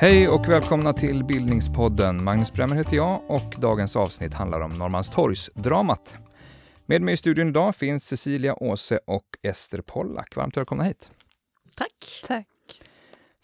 [0.00, 2.24] Hej och välkomna till Bildningspodden.
[2.24, 6.16] Magnus Bremmer heter jag och dagens avsnitt handlar om Norrmalmstorgsdramat.
[6.86, 10.36] Med mig i studion idag finns Cecilia Åse och Ester Pollack.
[10.36, 11.10] Varmt välkomna hit.
[11.76, 12.24] Tack.
[12.26, 12.46] Tack.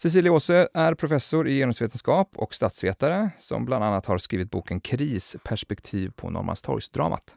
[0.01, 5.35] Cecilia Åse är professor i genusvetenskap och statsvetare som bland annat har skrivit boken Kris,
[5.43, 7.35] perspektiv på Norrmalmstorgsdramat.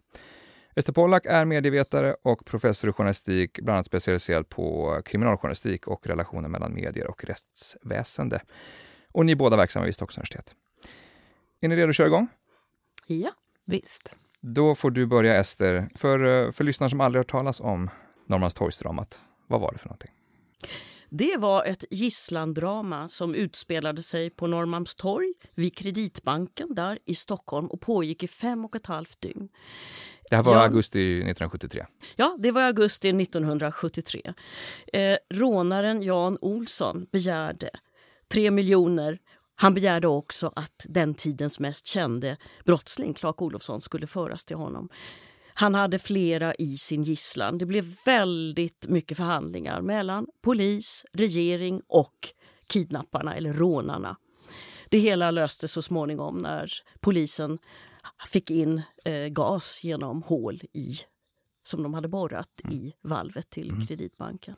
[0.77, 6.49] Ester Pollack är medievetare och professor i journalistik, bland annat specialiserad på kriminaljournalistik och relationer
[6.49, 8.41] mellan medier och rättsväsende.
[9.13, 10.55] Och ni är båda verksamma vid Stockholms universitet.
[11.61, 12.29] Är ni redo att köra igång?
[13.07, 13.31] Ja.
[13.65, 14.15] Visst.
[14.41, 15.89] Då får du börja Ester.
[15.95, 17.91] För, för lyssnare som aldrig hört talas om
[18.27, 20.11] Norrmalmstorgsdramat, vad var det för någonting?
[21.13, 27.81] Det var ett gisslandrama som utspelade sig på Norrmalmstorg vid Kreditbanken där i Stockholm och
[27.81, 29.49] pågick i fem och ett halvt dygn.
[30.31, 30.63] Det här var Ja.
[30.63, 31.87] augusti 1973.
[32.17, 34.33] Ja, det var augusti 1973.
[34.93, 37.71] Eh, rånaren Jan Olsson begärde
[38.33, 39.19] 3 miljoner.
[39.55, 44.89] Han begärde också att den tidens mest kände brottsling, Clark Olofsson, skulle föras till honom.
[45.55, 47.59] Han hade flera i sin gisslan.
[47.59, 52.15] Det blev väldigt mycket förhandlingar mellan polis, regering och
[52.67, 54.17] kidnapparna eller rånarna.
[54.89, 57.59] Det hela löstes så småningom när polisen
[58.29, 60.95] fick in eh, gas genom hål i
[61.63, 64.57] som de hade borrat i valvet till Kreditbanken.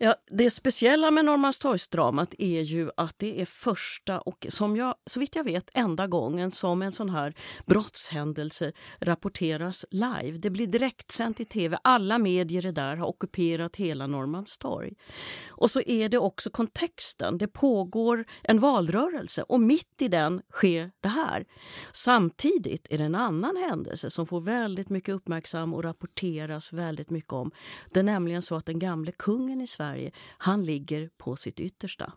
[0.00, 5.20] Ja, det speciella med Norrmalmstorgsdramat är ju att det är första och som jag, så
[5.20, 7.34] vitt jag vet enda gången som en sån här
[7.66, 10.38] brottshändelse rapporteras live.
[10.38, 11.78] Det blir direktsänt i tv.
[11.84, 14.94] Alla medier är där, har ockuperat hela Norrmalmstorg.
[15.48, 17.38] Och så är det också kontexten.
[17.38, 21.46] Det pågår en valrörelse och mitt i den sker det här.
[21.92, 27.32] Samtidigt är det en annan händelse som får väldigt mycket uppmärksam och rapporteras väldigt mycket
[27.32, 27.50] om.
[27.92, 29.87] Det är nämligen så att den gamle kungen i Sverige,
[30.38, 32.12] han ligger på sitt yttersta.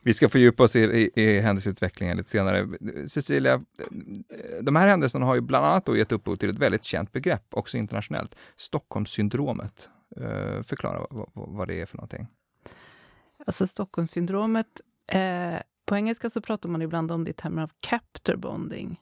[0.00, 2.68] Vi ska fördjupa oss i, i, i händelseutvecklingen lite senare.
[3.08, 3.62] Cecilia,
[4.62, 7.44] de här händelserna har ju bland annat då gett upphov till ett väldigt känt begrepp,
[7.50, 9.90] också internationellt, Stockholmssyndromet.
[10.20, 12.26] Uh, förklara vad det är för någonting.
[13.46, 18.36] Alltså Stockholmssyndromet, eh, på engelska så pratar man ibland om det i termer av captor
[18.36, 19.00] bonding.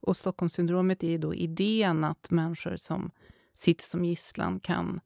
[0.00, 3.10] Och Stockholmssyndromet är ju då idén att människor som
[3.54, 5.00] sitter som gisslan kan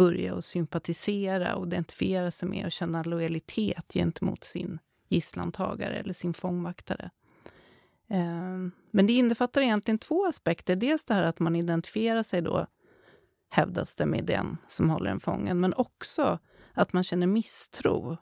[0.00, 4.78] börja att sympatisera och identifiera sig med och känna lojalitet gentemot sin
[5.08, 7.10] gisslantagare eller sin fångvaktare.
[8.08, 10.76] Ehm, men det innefattar egentligen två aspekter.
[10.76, 12.66] Dels det här att man identifierar sig då,
[13.50, 16.38] hävdas det, med den som håller en fången, men också
[16.74, 18.16] att man känner misstro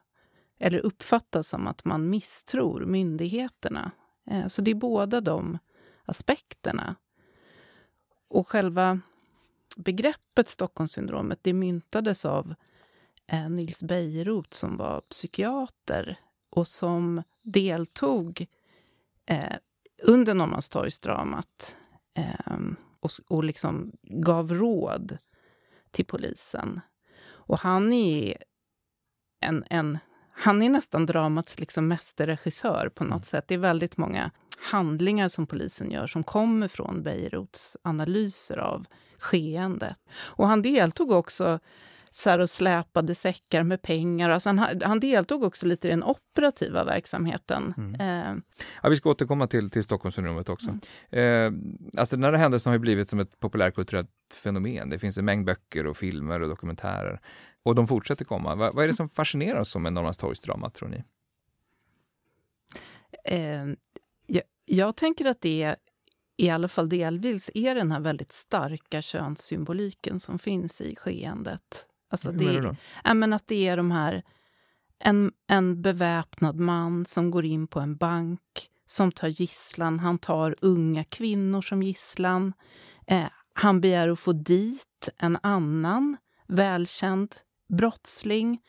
[0.58, 3.90] eller uppfattas som att man misstror myndigheterna.
[4.30, 5.58] Ehm, så det är båda de
[6.04, 6.96] aspekterna.
[8.28, 9.00] Och själva
[9.78, 12.54] begreppet Stockholmssyndromet det myntades av
[13.26, 18.46] eh, Nils Bejerot som var psykiater och som deltog
[19.26, 19.56] eh,
[20.02, 21.76] under Norrmalmstorgsdramat
[22.14, 22.56] eh,
[23.00, 25.18] och, och liksom gav råd
[25.90, 26.80] till polisen.
[27.26, 28.36] Och han är
[29.40, 29.98] en, en
[30.30, 33.44] han är nästan dramats liksom mästerregissör på något sätt.
[33.48, 38.86] Det är väldigt många handlingar som polisen gör som kommer från Beiruts analyser av
[39.18, 39.96] skeendet.
[40.10, 41.58] Och han deltog också
[42.10, 44.30] så här och släpade säckar med pengar.
[44.30, 47.74] Alltså han, han deltog också lite i den operativa verksamheten.
[48.00, 48.34] Eh,
[48.82, 50.78] Ja, vi ska återkomma till, till Stockholmssyndromet också.
[51.10, 51.52] Eh,
[51.96, 54.10] alltså den här händelsen har blivit som ett populärkulturellt
[54.42, 54.90] fenomen.
[54.90, 57.20] Det finns en mängd böcker och filmer och dokumentärer.
[57.62, 58.54] Och de fortsätter komma.
[58.54, 61.04] Va, vad är det som fascinerar oss med Norrmalmstorgsdramat, tror ni?
[63.24, 63.64] Eh,
[64.68, 65.76] jag, tänker att det
[66.36, 71.86] i alla fall delvis är den här väldigt starka könssymboliken som finns i skeendet.
[72.10, 72.76] Alltså Hur det, menar du då?
[73.04, 74.22] Ja, men att det är de här...
[75.00, 78.40] En, en beväpnad man som går in på en bank,
[78.86, 79.98] som tar gisslan.
[79.98, 82.52] Han tar unga kvinnor som gisslan.
[83.06, 86.16] Eh, han begär att få dit en annan
[86.46, 87.34] välkänd
[87.68, 88.60] brottsling.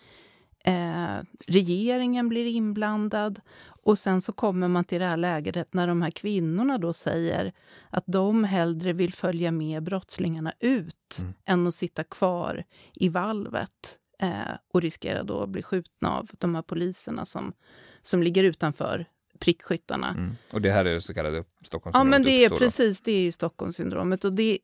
[0.64, 1.18] Eh,
[1.48, 3.42] regeringen blir inblandad.
[3.84, 7.54] Och sen så kommer man till det här läget när de här kvinnorna då säger
[7.90, 11.34] att de hellre vill följa med brottslingarna ut Mm.
[11.46, 12.64] än att sitta kvar
[12.96, 14.30] i valvet eh,
[14.74, 17.54] och riskera då att bli skjutna av de här poliserna som,
[18.02, 19.06] som ligger utanför
[19.40, 20.10] prickskyttarna.
[20.10, 20.36] Mm.
[20.52, 23.22] Och det här är det så kallade Ja, Stockholmssyndromet men det är precis, det är
[23.22, 24.26] ju Stockholmssyndromet.
[24.26, 24.60] Och det,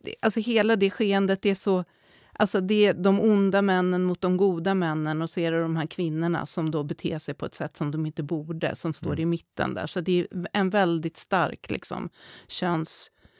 [0.00, 1.84] det, alltså hela det skeendet är så...
[2.40, 5.76] Alltså det är de onda männen mot de goda männen och så är det de
[5.76, 9.10] här kvinnorna som då beter sig på ett sätt som de inte borde, som står
[9.12, 9.20] Mm.
[9.20, 9.86] i mitten där.
[9.86, 12.08] Så det är en väldigt stark liksom,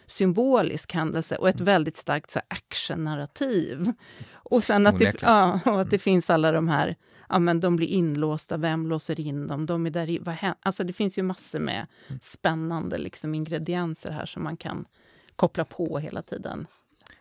[0.07, 3.93] symbolisk händelse och ett väldigt starkt actionnarrativ.
[4.33, 6.97] Och sen att det, ja, och att det finns alla de här
[7.29, 9.67] ja, men de blir inlåsta, vem låser in dem?
[9.67, 11.87] De är där i, vad alltså det finns ju massor med
[12.21, 14.85] spännande liksom, ingredienser här som man kan
[15.37, 16.67] koppla på hela tiden.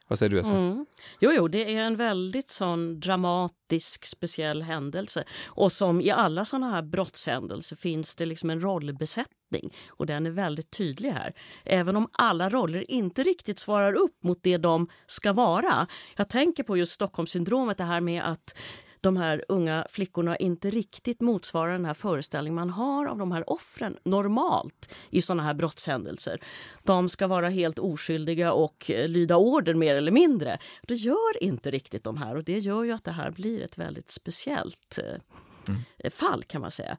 [0.10, 0.50] Vad säger du, Essa?
[0.50, 0.86] Mm.
[1.20, 5.24] Jo, jo, det är en väldigt sån dramatisk, speciell händelse.
[5.48, 10.32] Och som i alla såna här brottshändelser finns det liksom en rollbesättning och den är
[10.32, 11.34] väldigt tydlig här.
[11.66, 15.88] Även om alla roller inte riktigt svarar upp mot det de ska vara.
[16.16, 18.56] Jag tänker på just Stockholmssyndromet, det här med att
[19.02, 23.50] de här unga flickorna inte riktigt motsvarar den här föreställningen man har av de här
[23.50, 26.42] offren normalt i såna här brottshändelser.
[26.84, 30.58] De ska vara helt oskyldiga och eh, lyda order mer eller mindre.
[30.88, 33.78] Det gör inte riktigt de här och det gör ju att det här blir ett
[33.78, 35.22] väldigt speciellt eh,
[35.70, 36.12] mm.
[36.12, 36.98] fall kan man säga.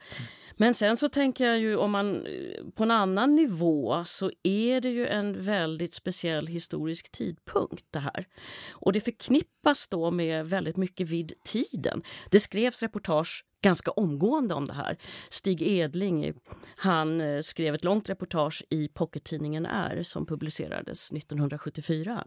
[0.56, 4.80] Men sen så tänker jag ju om man eh, på en annan nivå så är
[4.80, 8.26] det ju en väldigt speciell historisk tidpunkt det här.
[8.70, 12.02] Och det förknippas då med väldigt mycket vid tiden.
[12.30, 14.96] Det skrevs reportage ganska omgående om det här.
[15.28, 16.34] Stig Edling
[16.76, 22.24] han eh, skrev ett långt reportage i pockettidningen R som publicerades 1974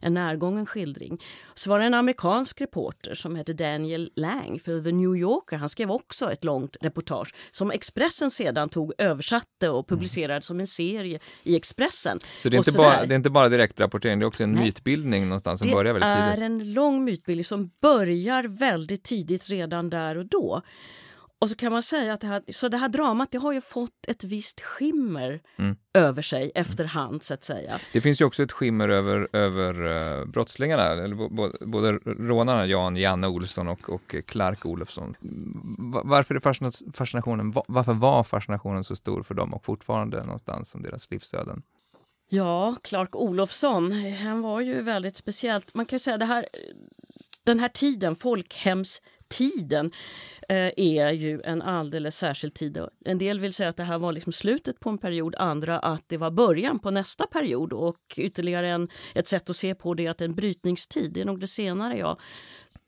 [0.00, 1.22] en närgången skildring.
[1.54, 5.56] Så var det en amerikansk reporter som hette Daniel Lang för The New Yorker.
[5.56, 10.42] Han skrev också ett långt reportage som Expressen sedan tog, översatte och publicerade mm.
[10.42, 12.20] som en serie i Expressen.
[12.38, 14.64] Så det är, inte bara, det är inte bara direktrapportering, det är också en Nej.
[14.64, 16.36] mytbildning någonstans som det börjar väldigt tidigt?
[16.36, 20.62] Det är en lång mytbildning som börjar väldigt tidigt redan där och då.
[21.44, 23.60] Och så kan man säga att det här, så det här dramat det har ju
[23.60, 25.76] fått ett visst skimmer mm.
[25.94, 27.78] över sig efterhand så att säga.
[27.92, 32.96] Det finns ju också ett skimmer över, över uh, brottslingarna, eller både, både rånarna Jan
[32.96, 35.16] Janne Olsson och, och Clark Olofsson.
[36.04, 36.40] Varför är
[36.92, 41.62] fascinationen, varför var fascinationen så stor för dem och fortfarande någonstans som deras livsöden?
[42.28, 45.74] Ja, Clark Olofsson, han var ju väldigt speciellt.
[45.74, 46.46] Man kan ju säga det här,
[47.44, 49.92] den här tiden, folkhemstiden,
[50.48, 52.78] Eh, är ju en alldeles särskild tid.
[53.04, 56.08] En del vill säga att det här var liksom slutet på en period, andra att
[56.08, 60.06] det var början på nästa period och ytterligare en, ett sätt att se på det
[60.06, 62.20] är att en brytningstid, det är nog det senare jag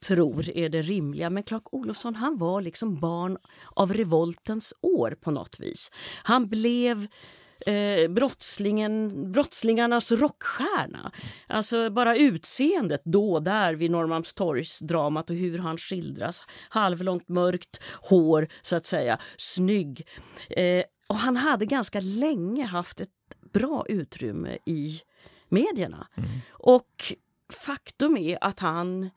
[0.07, 1.31] tror är det rimliga.
[1.31, 3.39] Men Clark Olofsson han var liksom barn
[3.75, 5.91] av revoltens år på något vis.
[6.23, 7.07] Han blev
[7.67, 11.13] eh, brottslingen, brottslingarnas rockstjärna.
[11.47, 16.47] Alltså bara utseendet då där vid Norrmalmstorgsdramat och hur han skildras.
[16.69, 20.09] Halvlångt mörkt hår så att säga, snygg.
[20.51, 23.11] Eh, och han hade ganska länge haft ett
[23.53, 25.01] bra utrymme i
[25.49, 26.09] medierna.
[26.15, 26.31] Mm.
[26.51, 27.15] Och
[27.53, 29.11] faktum är att han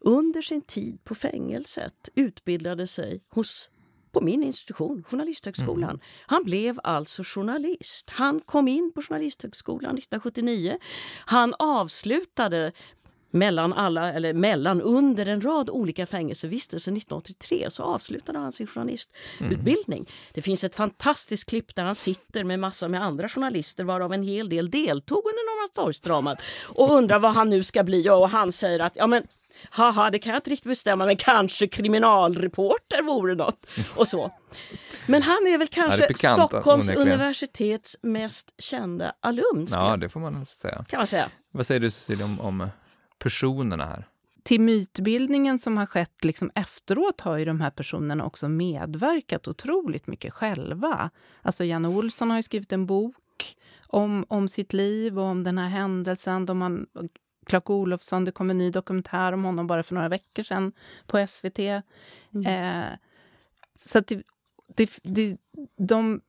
[0.00, 3.70] under sin tid på fängelset utbildade sig hos
[4.14, 5.90] på min institution, Journalisthögskolan.
[5.90, 6.00] Mm.
[6.26, 8.10] Han blev alltså journalist.
[8.10, 10.78] Han kom in på Journalisthögskolan 1979.
[11.26, 12.72] Han avslutade
[13.34, 19.98] mellan alla, eller mellan, under en rad olika fängelsevistelser 1983 så avslutade han sin journalistutbildning.
[19.98, 20.12] Mm.
[20.32, 24.22] Det finns ett fantastiskt klipp där han sitter med massor med andra journalister varav en
[24.22, 28.80] hel del deltog under Norrmalmstorgsdramat och undrar vad han nu ska bli och han säger
[28.80, 29.26] att ja men
[29.70, 33.66] haha, det kan jag inte riktigt bestämma, men kanske kriminalreporter vore något.
[33.96, 34.30] Och så.
[35.06, 39.66] Men han är väl kanske ja, är pikant, Stockholms universitets mest kända alumn.
[39.70, 40.84] Ja, det får man säga.
[40.88, 41.30] Kan man säga.
[41.50, 42.68] Vad säger du Cecilia om, om
[43.18, 44.08] personerna här?
[44.44, 50.06] till mytbildningen som har skett liksom efteråt har ju de här personerna också medverkat otroligt
[50.06, 51.10] mycket själva.
[51.42, 53.56] Alltså Janne Olsson har ju skrivit en bok
[53.86, 56.46] om, om sitt liv och om den här händelsen.
[56.46, 56.86] De har
[57.44, 60.72] Clark Olofsson, det kom en ny dokumentär om honom bara för några veckor sedan
[61.06, 61.58] på SVT.
[61.58, 62.46] Mm.
[62.46, 62.88] Eh,
[63.74, 64.22] så det,
[64.74, 65.36] det, det,
[65.76, 66.20] de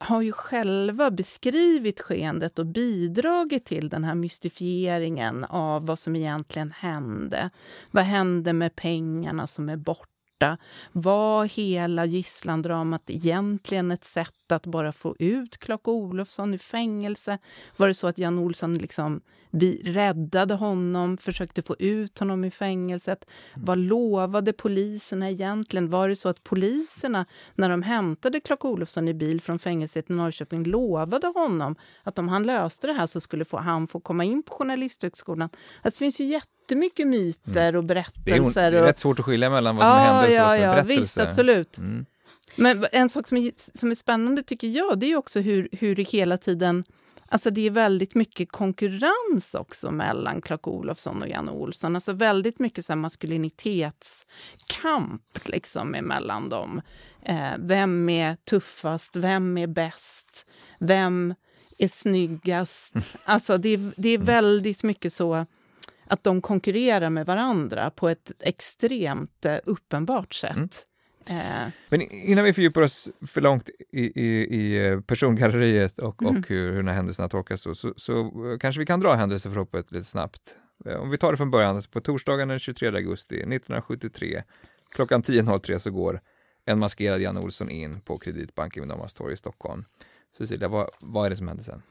[0.00, 6.70] har ju själva beskrivit skeendet och bidragit till den här mystifieringen av vad som egentligen
[6.70, 7.50] hände.
[7.90, 10.17] Vad hände med pengarna som är borta?
[10.38, 10.58] Borta.
[10.92, 17.38] Var hela gisslandramat egentligen ett sätt att bara få ut Clark Olofsson ur fängelse?
[17.76, 19.20] Var det så att Jan Olsson liksom
[19.84, 23.24] räddade honom, försökte få ut honom ur fängelset?
[23.56, 25.90] Vad lovade poliserna egentligen?
[25.90, 30.12] Var det så att poliserna, när de hämtade Clark Olofsson i bil från fängelset i
[30.12, 34.24] Norrköping, lovade honom att om han löste det här så skulle få, han få komma
[34.24, 35.48] in på Journalisthögskolan?
[35.82, 38.62] Alltså, det finns ju jätte jättemycket myter och berättelser.
[38.62, 40.46] Det är, det är rätt svårt att skilja mellan vad som ja, är händelse och
[40.46, 41.00] vad som är berättelse.
[41.00, 41.78] Visst, absolut.
[41.78, 42.06] Mm.
[42.56, 45.96] Men en sak som är, som är spännande tycker jag, det är också hur, hur
[45.96, 46.84] det hela tiden
[47.30, 51.94] Alltså det är väldigt mycket konkurrens också mellan Clark Olofsson och Janne Olsson.
[51.94, 56.80] Alltså väldigt mycket så maskulinitetskamp liksom emellan dem.
[57.22, 59.16] Eh, vem är tuffast?
[59.16, 60.46] Vem är bäst?
[60.78, 61.34] Vem
[61.78, 62.94] är snyggast.
[63.24, 65.46] Alltså det, det är väldigt mycket så
[66.08, 70.56] att de konkurrerar med varandra på ett extremt eh, uppenbart sätt.
[71.26, 71.40] Mm.
[71.40, 71.72] Eh.
[71.88, 76.36] Men innan vi fördjupar oss för långt i, i, i eh, persongalleriet och, mm.
[76.36, 79.92] och hur, hur den här händelserna tolkas så, så, så, kanske vi kan dra händelseförloppet
[79.92, 80.56] lite snabbt.
[80.98, 84.42] Om vi tar det från början, alltså på torsdagen den 23 augusti 1973
[84.90, 86.20] klockan 10.03 så går
[86.64, 89.84] en maskerad Jan Olsson in på Kreditbanken vid Norrmalmstorg i Stockholm.
[90.38, 91.82] Cecilia, vad, vad är det som händer sen?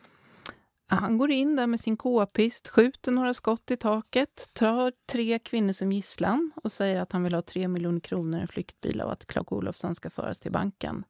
[0.90, 5.74] Han går in där med sin k-pist, skjuter några skott i taket, tar tre kvinnor
[5.74, 9.12] som gisslan och säger att han vill ha tre miljoner kronor i en flyktbil och
[9.12, 11.04] att Clark Olofsson ska föras till banken.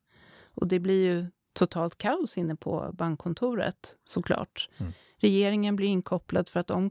[0.43, 4.69] Och det blir ju totalt kaos inne på bankkontoret, såklart.
[4.77, 4.93] Mm.
[5.19, 6.89] Regeringen blir inkopplad för att om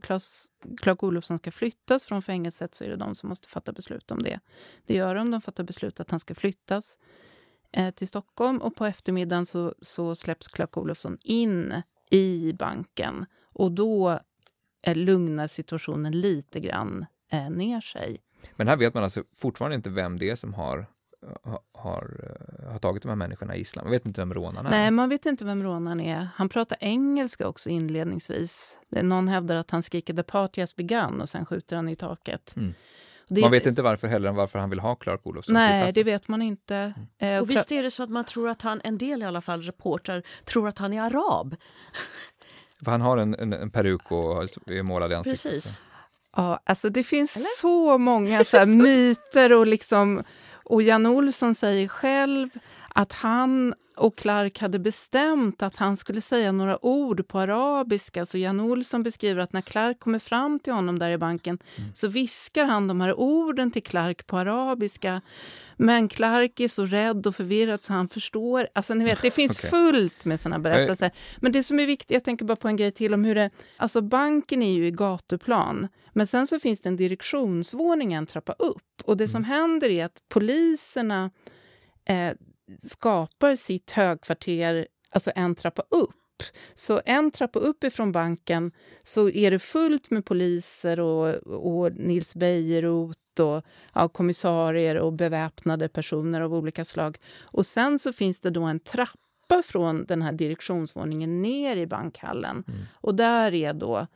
[0.81, 4.19] Clark Olofsson ska flyttas från fängelset så är det de som måste fatta beslut om
[4.19, 4.39] det.
[4.85, 5.31] Det gör de.
[5.31, 6.97] De fattar beslut att han ska flyttas
[7.71, 13.25] eh, till Stockholm och på eftermiddagen så, så släpps Clark Olofsson in i banken.
[13.53, 14.19] Och då
[14.81, 18.17] eh, lugnar situationen lite grann eh, ner sig.
[18.55, 20.87] Men här vet man alltså fortfarande inte vem det är som har
[21.73, 23.85] har, eh, har tagit de här människorna i Island.
[23.85, 24.69] Man vet inte vem rånaren är.
[24.69, 26.27] Nej, man vet inte vem rånaren är.
[26.35, 28.79] Han pratar engelska också inledningsvis.
[28.89, 32.53] Någon hävdar att han skriker “the party has begun” och sen skjuter han i taket.
[32.57, 32.73] Mm.
[33.27, 35.53] Det, man vet inte varför heller varför han vill ha Clark Olofsson.
[35.53, 36.93] Nej, det vet man inte.
[37.19, 37.41] Mm.
[37.41, 39.61] Och visst är det så att man tror att han, en del i alla fall
[39.61, 41.55] reportrar, tror att han är arab.
[42.83, 45.51] För han har en, en, en peruk och är målad i ansiktet.
[45.51, 45.81] Precis.
[46.35, 47.59] Ja, alltså det finns Eller?
[47.61, 50.23] så många så myter och liksom...
[50.69, 52.49] Och Jan Olsson säger själv
[52.97, 58.25] att han och Clark hade bestämt att han skulle säga några ord på arabiska.
[58.25, 61.89] Så Jan Olsson beskriver att när Clark kommer fram till honom där i banken mm.
[61.93, 65.21] så viskar han de här orden till Clark på arabiska.
[65.75, 68.67] Men Clark är så rädd och förvirrad så han förstår.
[68.73, 69.69] Alltså ni vet, det finns okay.
[69.69, 71.11] fullt med såna berättelser.
[71.37, 73.49] Men det som är viktigt, jag tänker bara på en grej till om hur det...
[73.77, 78.53] Alltså banken är ju i gatuplan, men sen så finns det en direktionsvåning en trappa
[78.53, 79.01] upp.
[79.05, 79.51] Och det som mm.
[79.51, 81.31] händer är att poliserna
[82.05, 82.33] eh,
[82.83, 86.13] skapar sitt högkvarter, alltså en trappa upp.
[86.75, 88.71] Så en trappa upp ifrån banken
[89.03, 95.89] så är det fullt med poliser och, och Nils Bejerot och ja, kommissarier och beväpnade
[95.89, 97.17] personer av olika slag.
[97.41, 102.63] Och sen så finns det då en trappa från den här direktionsvåningen ner i bankhallen.
[102.67, 102.79] Mm.
[102.93, 104.07] Och där är då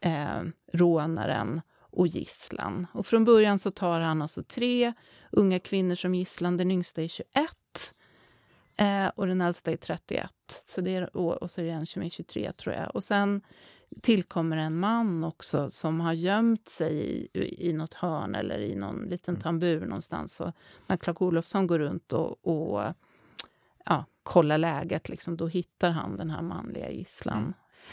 [0.00, 0.42] eh,
[0.72, 1.60] rånaren
[1.92, 2.86] och gisslan.
[2.92, 4.92] Och från början så tar han alltså tre
[5.30, 6.56] unga kvinnor som gisslan.
[6.56, 7.26] Den yngsta är 21
[8.76, 10.30] eh, och den äldsta är 31.
[10.66, 12.96] Så det är, och, och så är det en som är 23, tror jag.
[12.96, 13.40] Och sen
[14.02, 16.94] tillkommer en man också som har gömt sig
[17.32, 19.42] i, i något hörn eller i någon liten mm.
[19.42, 20.34] tambur någonstans.
[20.34, 20.52] Så
[20.86, 22.94] när Clark Olofsson går runt och, och
[23.84, 27.38] ja, kollar läget, liksom, då hittar han den här manliga gisslan.
[27.38, 27.52] Mm.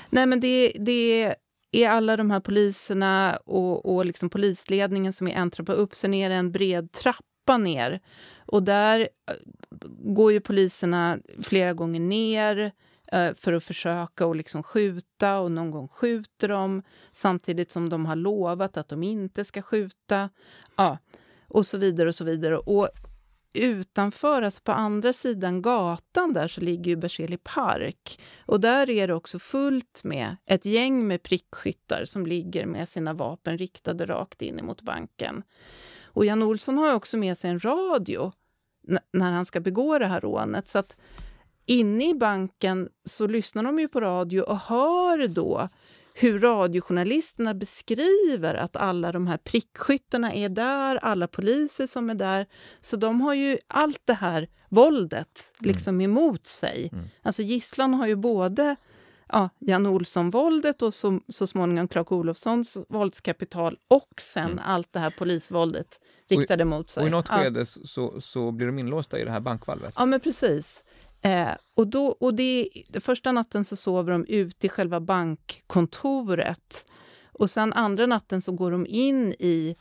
[0.10, 1.36] Nej, men det, det
[1.71, 5.95] är alla de här poliserna och, och liksom polisledningen som är en trappa upp.
[5.95, 7.99] Sen är det en bred trappa ner.
[8.45, 9.35] Och där eh,
[9.89, 12.71] går ju poliserna flera gånger ner
[13.11, 18.05] eh, för att försöka och liksom skjuta och någon gång skjuter de samtidigt som de
[18.05, 20.29] har lovat att de inte ska skjuta.
[20.75, 20.97] Ja,
[21.47, 22.57] och så vidare och så vidare.
[22.57, 22.89] Och
[23.53, 28.22] utanför, alltså på andra sidan gatan där, så ligger ju Berzelii park.
[28.46, 33.13] Och där är det också fullt med ett gäng med prickskyttar som ligger med sina
[33.13, 35.44] vapen riktade rakt in mot banken.
[36.03, 38.32] Och Jan Olsson har också med sig en radio
[39.13, 40.68] när han ska begå det här rånet.
[40.68, 40.96] Så att
[41.65, 45.70] inne i banken så lyssnar de ju på radio och hör då
[46.21, 52.45] hur radiojournalisterna beskriver att alla de här prickskyttarna är där, alla poliser som är där.
[52.81, 56.11] Så de har ju allt det här våldet liksom mm.
[56.11, 56.89] emot sig.
[56.91, 57.05] Mm.
[57.21, 58.75] Alltså gisslan har ju både
[59.27, 64.59] ja, Jan Olsson-våldet och så, så småningom Clark Olofssons våldskapital och sen mm.
[64.65, 65.99] allt det här polisvåldet
[66.29, 67.01] riktade mot sig.
[67.01, 69.93] Och i något skede så, så blir de inlåsta i det här bankvalvet?
[69.97, 70.83] Ja, men precis.
[71.21, 76.85] Eh, och då, och det, första natten så sover de ute i själva bankkontoret.
[77.31, 79.75] Och sen andra natten så går de in i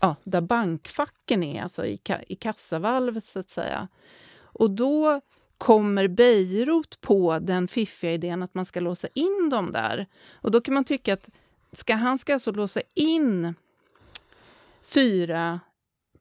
[0.00, 3.88] ja, där bankfacken är, alltså i, i kassavalvet så att säga.
[4.40, 5.20] Och då
[5.58, 10.06] kommer Beirut på den fiffiga idén att man ska låsa in dem där.
[10.32, 11.28] Och då kan man tycka att
[11.72, 13.54] ska han ska alltså låsa in
[14.82, 15.60] fyra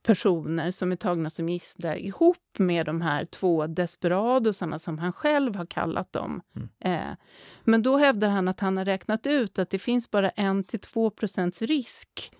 [0.04, 5.56] personer som är tagna som gisslan ihop med de här två desperadosarna som han själv
[5.56, 6.42] har kallat dem.
[6.56, 6.70] Mm.
[6.80, 7.16] Eh,
[7.64, 11.62] men då hävdar han att han har räknat ut att det finns bara 1-2 procents
[11.62, 12.32] risk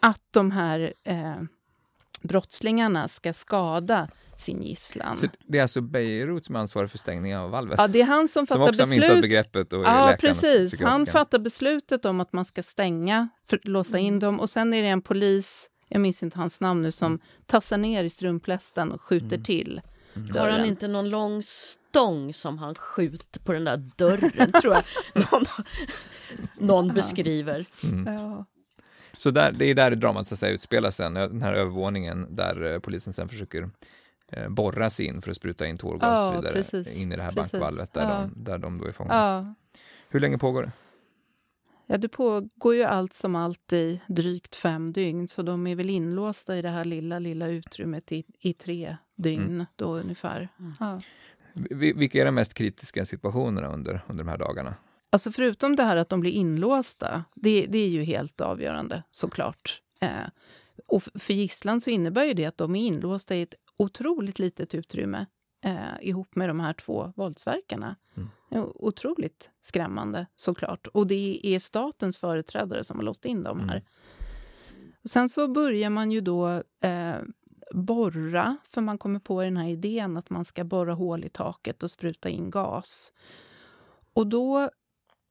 [0.00, 1.42] att de här eh,
[2.22, 5.18] brottslingarna ska skada sin gisslan.
[5.18, 7.78] Så det är alltså Beirut som är ansvarig för stängningen av valvet?
[7.78, 9.22] Ja, det är han som som fattar har myntat beslut.
[9.22, 10.80] begreppet och Ja, precis.
[10.80, 14.82] Han fattar beslutet om att man ska stänga, för, låsa in dem och sen är
[14.82, 19.02] det en polis, jag minns inte hans namn nu, som tassar ner i strumplästen och
[19.02, 19.80] skjuter till.
[20.14, 20.64] Har han dörren.
[20.64, 24.82] inte någon lång stång som han skjuter på den där dörren, tror jag
[25.32, 25.44] någon,
[26.58, 27.66] någon beskriver.
[28.06, 28.44] Ja.
[29.16, 32.72] Så där, det är där dramat så att säga, utspelar sig, den här övervåningen där
[32.72, 33.70] eh, polisen sen försöker
[34.32, 36.96] eh, borra sig in för att spruta in tårgas Ja, vidare precis.
[36.96, 37.52] in i det här Precis.
[37.52, 38.28] bankvalvet där, Ja.
[38.34, 39.18] de, där de då är fångade.
[39.18, 39.54] Ja.
[40.08, 40.72] Hur länge pågår det?
[41.86, 45.90] Ja, det pågår ju allt som allt i drygt fem dygn, så de är väl
[45.90, 49.66] inlåsta i det här lilla, lilla utrymmet i, i tre dygn Mm.
[49.76, 50.48] då ungefär.
[50.80, 51.00] Ja.
[51.54, 54.74] Vi- Vilka är de mest kritiska situationerna under, under de här dagarna?
[55.10, 59.80] Alltså förutom det här att de blir inlåsta, det, det är ju helt avgörande såklart.
[60.00, 60.08] Eh,
[60.86, 64.74] och för gisslan så innebär ju det att de är inlåsta i ett otroligt litet
[64.74, 65.26] utrymme
[65.64, 67.96] eh, ihop med de här två våldsverkarna.
[68.16, 68.28] Mm.
[68.62, 70.86] Otroligt skrämmande såklart.
[70.86, 73.76] Och det är statens företrädare som har låst in dem här.
[73.76, 74.92] Mm.
[75.04, 77.16] Och sen så börjar man ju då eh,
[77.74, 81.82] borra, för man kommer på den här idén att man ska borra hål i taket
[81.82, 83.12] och spruta in gas.
[84.14, 84.70] Och då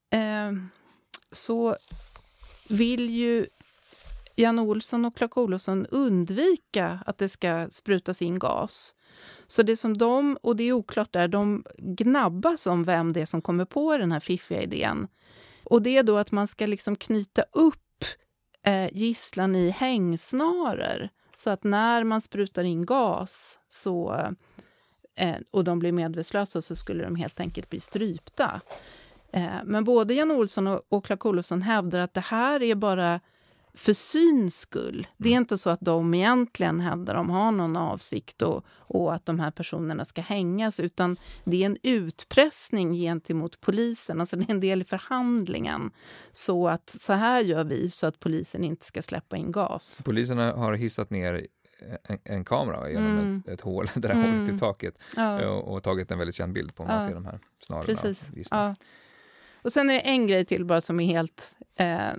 [0.10, 0.52] eh,
[1.32, 1.78] så
[2.70, 3.48] vill ju
[4.36, 8.96] Jan Olsson och Clark Olofsson undvika att det ska sprutas in gas.
[9.48, 13.26] Så det som de, och det är oklart där, de gnabbas om vem det är
[13.26, 15.08] som kommer på den här fiffiga idén.
[15.64, 18.06] Och det är då att man ska liksom knyta upp
[18.66, 24.14] eh, gisslan i hängsnaror så att när man sprutar in gas så,
[25.16, 28.62] eh, och de blir medvetslösa så skulle de helt enkelt bli strypta.
[29.34, 33.20] Eh, men både Jan Olsson och, och Clark Olofsson hävdar att det här är bara
[33.76, 35.08] för syns skull.
[35.18, 39.26] Det är inte så att de egentligen hävdar de har någon avsikt och, och att
[39.26, 44.20] de här personerna ska hängas, utan det är en utpressning gentemot polisen.
[44.20, 45.92] Alltså det är en del i förhandlingen.
[46.32, 50.02] Så att så här gör vi så att polisen inte ska släppa in gas.
[50.06, 51.48] Poliserna har hissat ner
[52.04, 53.44] en, en kamera genom Mm.
[53.48, 54.40] ett, ett hål, det där Mm.
[54.40, 55.50] hålet i taket Ja.
[55.50, 57.08] och, och tagit en väldigt känd bild på om man Ja.
[57.08, 57.86] ser de här snarorna.
[57.86, 58.30] Precis.
[58.52, 58.76] Ja.
[59.64, 62.14] Och sen är det en grej till bara som är helt, eh,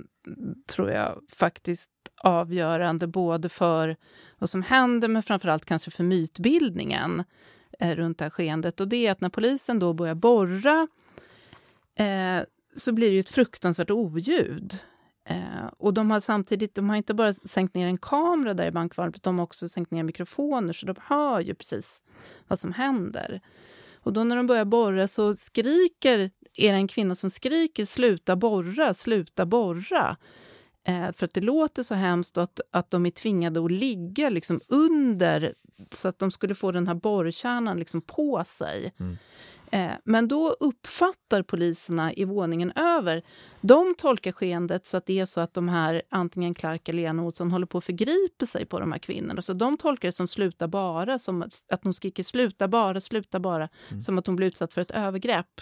[0.67, 1.91] tror jag, faktiskt
[2.23, 3.97] avgörande både för
[4.39, 7.25] vad som händer men framförallt kanske för mytbildningen
[7.81, 8.81] eh, runt det här skeendet.
[8.81, 10.89] Och det är att när polisen då börjar borra
[11.99, 12.45] eh,
[12.77, 14.79] så blir det ju ett fruktansvärt oljud.
[15.29, 18.71] Eh, och de har samtidigt, de har inte bara sänkt ner en kamera där i
[18.71, 22.03] bankvalvet, de har också sänkt ner mikrofoner så de hör ju precis
[22.49, 23.41] vad som händer.
[24.05, 28.37] Och då när de börjar borra så skriker, är det en kvinna som skriker sluta
[28.37, 30.17] borra, sluta borra.
[30.87, 34.61] Eh, för att det låter så hemskt att, att de är tvingade att ligga liksom
[34.69, 35.55] under
[35.93, 38.93] så att de skulle få den här borrkärnan liksom på sig.
[39.01, 39.17] Mm.
[39.71, 43.23] Eh, men då uppfattar poliserna i våningen över,
[43.61, 47.23] de tolkar skeendet så att det är så att de här, antingen Clark eller Lena
[47.23, 49.43] Olsson, håller på att förgripa sig på de här kvinnorna.
[49.43, 53.69] Så de tolkar det som sluta bara, som att de skriker sluta bara, sluta bara,
[54.05, 55.61] som att hon blir utsatt för ett övergrepp.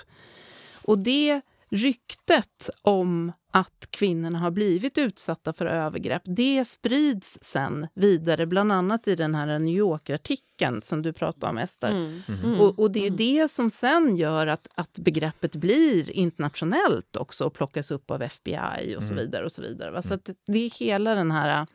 [0.84, 1.40] Och det
[1.72, 9.08] ryktet om att kvinnorna har blivit utsatta för övergrepp, det sprids sen vidare, bland annat
[9.08, 11.90] i den här New Yorker-artikeln som du pratade om, Ester.
[11.90, 12.22] Mm.
[12.28, 12.60] Mm.
[12.60, 17.54] Och, och det är det som sen gör att, att begreppet blir internationellt också och
[17.54, 19.44] plockas upp av FBI och så vidare.
[19.44, 19.90] och Så vidare.
[19.90, 20.02] va?
[20.02, 21.66] Så det är hela den här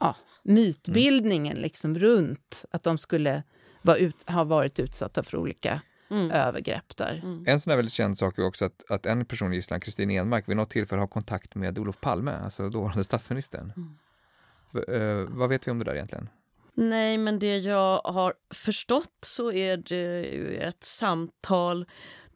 [0.00, 3.42] ja, mytbildningen liksom runt att de skulle
[3.82, 6.30] vara ut, ha varit utsatta för olika Mm.
[6.30, 7.42] övergrepp där.
[7.46, 10.10] En sån här väldigt känd sak är också att, att en person i gisslan, Kristin
[10.10, 13.72] Enmark, vid något tillfälle har kontakt med Olof Palme, alltså dåvarande statsministern.
[13.76, 13.98] Mm.
[14.72, 16.28] V- eh, vad vet vi om det där egentligen?
[16.74, 21.86] Nej, men det jag har förstått så är det ju ett samtal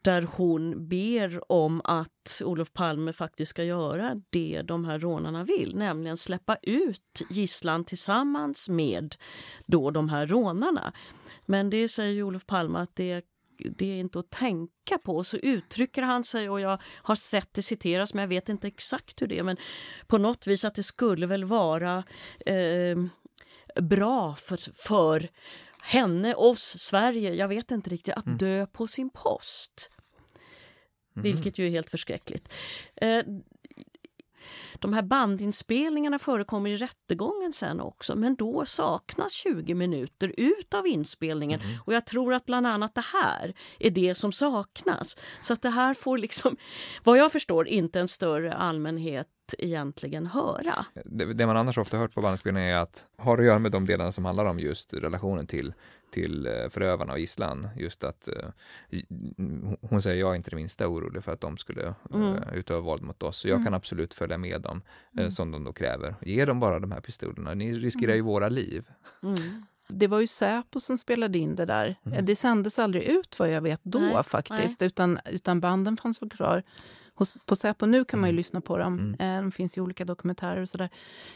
[0.01, 5.75] där hon ber om att Olof Palme faktiskt ska göra det de här rånarna vill,
[5.75, 9.15] nämligen släppa ut gisslan tillsammans med
[9.65, 10.93] då de här rånarna.
[11.45, 13.21] Men det säger ju Olof Palme att det
[13.77, 15.23] det är inte att tänka på.
[15.23, 19.21] Så uttrycker han sig och jag har sett det citeras men jag vet inte exakt
[19.21, 19.43] hur det är.
[19.43, 19.57] Men
[20.07, 22.03] på något vis att det skulle väl vara
[22.45, 22.97] eh,
[23.81, 25.29] bra för, för
[25.81, 29.89] henne, oss, Sverige, jag vet inte riktigt, att dö på sin post.
[31.15, 32.53] Vilket ju är helt förskräckligt.
[32.95, 33.23] Eh,
[34.79, 40.87] de här bandinspelningarna förekommer i rättegången sen också men då saknas 20 minuter ut av
[40.87, 45.17] inspelningen och jag tror att bland annat det här är det som saknas.
[45.41, 46.57] Så att det här får liksom,
[47.03, 50.85] vad jag förstår, inte en större allmänhet egentligen höra.
[51.05, 53.85] Det, det man annars ofta hört på bandinspelningar är att har att göra med de
[53.85, 55.73] delarna som handlar om just relationen till
[56.13, 57.67] till eh, förövarna och gisslan.
[57.77, 58.49] Just att uh,
[59.81, 62.43] hon säger jag är inte det minsta orolig för att de skulle uh, mm.
[62.53, 63.37] utöva våld mot oss.
[63.37, 63.65] Så jag mm.
[63.65, 65.31] kan absolut följa med dem uh, mm.
[65.31, 66.15] som de då kräver.
[66.21, 68.25] Ge dem bara de här pistolerna, ni riskerar ju mm.
[68.25, 68.85] våra liv.
[69.23, 69.65] Mm.
[69.87, 71.95] Det var ju Säpo som spelade in det där.
[72.05, 72.25] Mm.
[72.25, 74.87] Det sändes aldrig ut vad jag vet då nej, faktiskt, nej.
[74.87, 76.63] Utan, utan banden fanns väl kvar.
[77.15, 78.37] Hos, på Säpo nu kan man ju mm.
[78.37, 78.99] lyssna på dem.
[78.99, 79.37] Mm.
[79.37, 80.89] Eh, de finns i olika dokumentärer och sådär.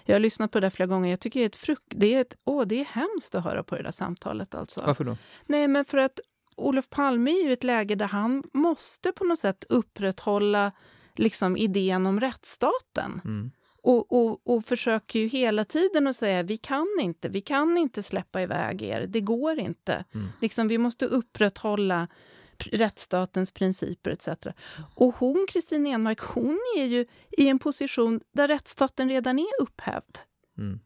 [0.05, 1.09] Jag har lyssnat på det flera gånger.
[1.09, 1.83] Jag tycker det är ett frukt...
[1.87, 4.83] Det är, ett, åh, det är hemskt att höra på det där samtalet alltså.
[4.85, 5.17] Varför då?
[5.45, 6.19] Nej, men för att
[6.55, 10.71] Olof Palme är ju i ett läge där han måste på något sätt upprätthålla
[11.19, 13.21] liksom, idén om rättsstaten.
[13.25, 13.51] Mm.
[13.83, 18.03] Och, och, och försöker ju hela tiden att säga vi kan inte, vi kan inte
[18.03, 20.05] släppa iväg er, det går inte.
[20.13, 20.27] Mm.
[20.41, 22.07] Liksom, vi måste upprätthålla
[22.57, 24.27] rättsstatens principer etc.
[24.95, 27.05] Och hon, Kristin Enmark, hon är ju
[27.37, 30.17] i en position där rättsstaten redan är upphävd.
[30.57, 30.79] Mm.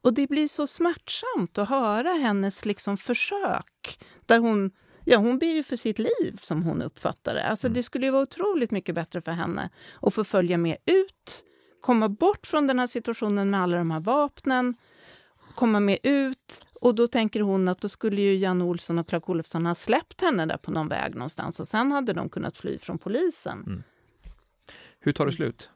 [0.00, 4.70] Och det blir så smärtsamt att höra hennes liksom försök där hon
[5.04, 7.44] Ja, hon ber ju för sitt liv, som hon uppfattar det.
[7.44, 7.74] Alltså, mm.
[7.74, 9.70] Det skulle ju vara otroligt mycket bättre för henne
[10.02, 11.44] att få följa med ut,
[11.80, 14.74] komma bort från den här situationen med alla de här vapnen,
[15.54, 19.28] komma med ut och då tänker hon att då skulle ju Jan Olsson och Clark
[19.28, 22.78] Olofsson ha släppt henne där på någon väg någonstans och sen hade de kunnat fly
[22.78, 23.62] från polisen.
[23.66, 23.82] Mm.
[24.98, 25.70] Hur tar det slut?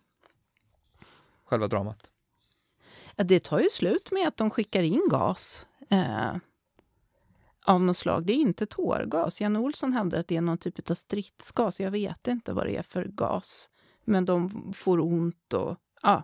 [1.45, 2.11] Själva dramat?
[3.17, 6.37] Ja, det tar ju slut med att de skickar in gas eh,
[7.67, 8.27] av något slag.
[8.27, 9.41] Det är inte tårgas.
[9.41, 11.81] Jan Olsson hävdar att det är någon typ av stridsgas.
[11.81, 13.69] Jag vet inte vad det är för gas.
[14.05, 16.23] Men de får ont och ja.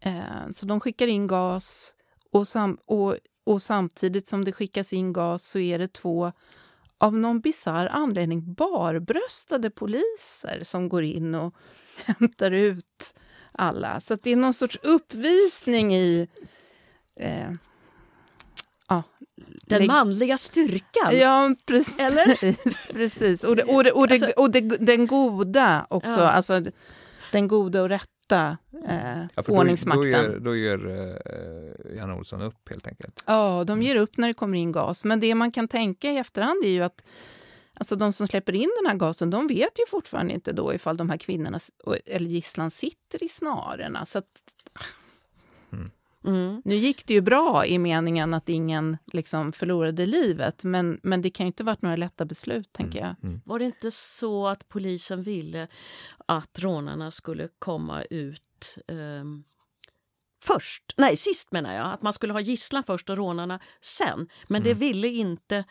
[0.00, 1.94] Eh, så de skickar in gas
[2.30, 6.32] och, sam och och samtidigt som det skickas in gas så är det två
[6.98, 11.54] av någon bizarr anledning barbröstade poliser som går in och
[12.04, 13.14] hämtar ut
[13.52, 14.00] alla.
[14.00, 16.28] Så det är någon sorts uppvisning i...
[17.16, 17.50] Eh,
[18.94, 19.02] ja,
[19.66, 21.18] den manliga styrkan?
[21.18, 21.98] Ja, precis.
[22.00, 22.92] Eller?
[22.92, 23.44] precis.
[23.44, 26.20] Och, det, och, det, och, det, alltså, och det, den goda också.
[26.20, 26.28] Ja.
[26.28, 26.62] Alltså,
[27.32, 28.56] den goda och rätta
[28.88, 30.32] eh, ja, ordningsmakten.
[30.32, 31.20] Då, då, ger, då ger
[31.92, 33.24] eh, Jan Olsson upp helt enkelt?
[33.26, 35.04] Ja, de ger upp när det kommer in gas.
[35.04, 37.04] Men det man kan tänka i efterhand är ju att
[37.74, 40.96] Alltså de som släpper in den här gasen, de vet ju fortfarande inte då ifall
[40.96, 41.58] de här kvinnorna
[42.06, 44.06] eller gisslan sitter i snarorna.
[44.06, 44.26] Så att,
[46.24, 46.42] mm.
[46.42, 46.62] Mm.
[46.64, 51.30] Nu gick det ju bra i meningen att ingen liksom förlorade livet, men, men det
[51.30, 53.14] kan ju inte varit några lätta beslut, tänker jag.
[53.22, 53.40] Mm.
[53.44, 55.68] Var det inte så att polisen ville
[56.26, 59.44] att rånarna skulle komma ut um
[60.44, 64.28] först, nej sist menar jag, att man skulle ha gisslan först och rånarna sen.
[64.46, 64.68] Men mm.
[64.68, 65.64] det ville inte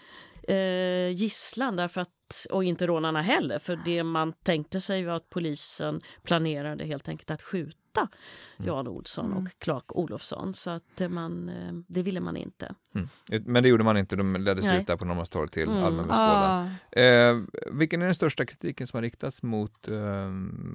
[0.48, 5.30] eh, gisslan därför att, och inte rånarna heller, för det man tänkte sig var att
[5.30, 8.68] polisen planerade helt enkelt att skjuta mm.
[8.68, 9.38] Jan Olsson mm.
[9.38, 10.54] och Clark Olofsson.
[10.54, 12.76] Så att man, eh, det ville man inte.
[12.96, 13.10] Mm.
[13.46, 14.82] Men det gjorde man inte, de leddes Nej.
[14.82, 15.84] ut där på Norrmalmstorg till mm.
[15.84, 16.70] allmän beskådan.
[16.92, 17.00] Ah.
[17.00, 20.32] Eh, vilken är den största kritiken som har riktats mot eh,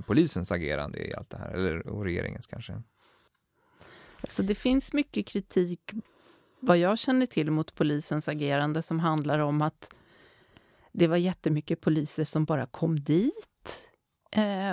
[0.06, 2.82] polisens agerande i allt det här, eller och regeringens kanske?
[4.20, 5.92] Alltså det finns mycket kritik,
[6.60, 9.94] vad jag känner till, mot polisens agerande som handlar om att
[10.92, 13.55] det var jättemycket poliser som bara kom dit eh,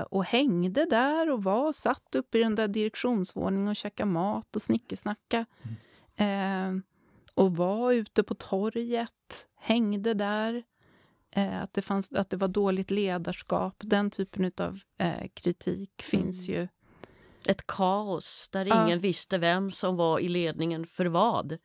[0.09, 4.61] och hängde där och var satt uppe i den där direktionsvåningen och käkade mat och
[4.61, 5.45] snickesnacka.
[6.17, 6.77] Mm.
[6.77, 6.83] Eh,
[7.33, 10.63] och var ute på torget, hängde där.
[11.31, 13.75] Eh, att, det fanns, att det var dåligt ledarskap.
[13.79, 16.61] Den typen av eh, kritik finns mm.
[16.61, 16.67] ju
[17.45, 18.85] ett kaos där ja.
[18.85, 21.57] ingen visste vem som var i ledningen för vad.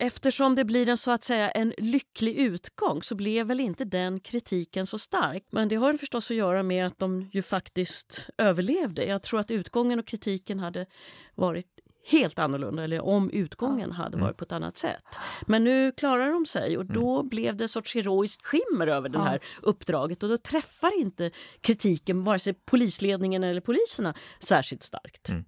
[0.00, 4.20] Eftersom det blir en så att säga en lycklig utgång så blev väl inte den
[4.20, 5.44] kritiken så stark.
[5.50, 9.04] Men det har förstås att göra med att de ju faktiskt överlevde.
[9.04, 10.86] Jag tror att utgången och kritiken hade
[11.34, 11.66] varit
[12.10, 14.20] helt annorlunda eller om utgången hade mm.
[14.20, 15.04] varit på ett annat sätt.
[15.46, 17.28] Men nu klarar de sig och då mm.
[17.28, 21.30] blev det ett sorts heroiskt skimmer över det här uppdraget och då träffar inte
[21.60, 25.28] kritiken vare sig polisledningen eller poliserna särskilt starkt.
[25.28, 25.44] Mm.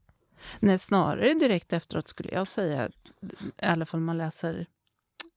[0.61, 2.90] Nej, snarare direkt efteråt skulle jag säga,
[3.62, 4.66] i alla fall om man läser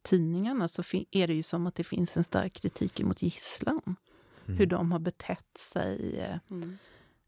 [0.04, 3.96] tidningarna, så är det ju som att det finns en stark kritik mot gisslan.
[4.46, 4.58] Mm.
[4.58, 6.20] Hur de har betett sig.
[6.20, 6.78] Eh, mm.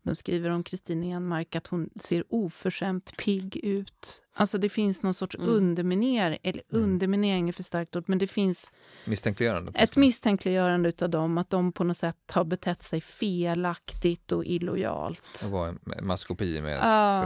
[0.06, 4.24] De skriver om Kristin Enmark att hon ser oförskämt pigg ut.
[4.38, 5.50] Alltså det finns någon sorts mm.
[5.50, 6.84] underminering, eller mm.
[6.84, 8.72] underminering är för starkt ord, men det finns
[9.06, 14.46] misstänkliggörande ett misstänkliggörande av dem, att de på något sätt har betett sig felaktigt och
[14.46, 15.44] illojalt.
[15.46, 16.78] Och var en maskopi med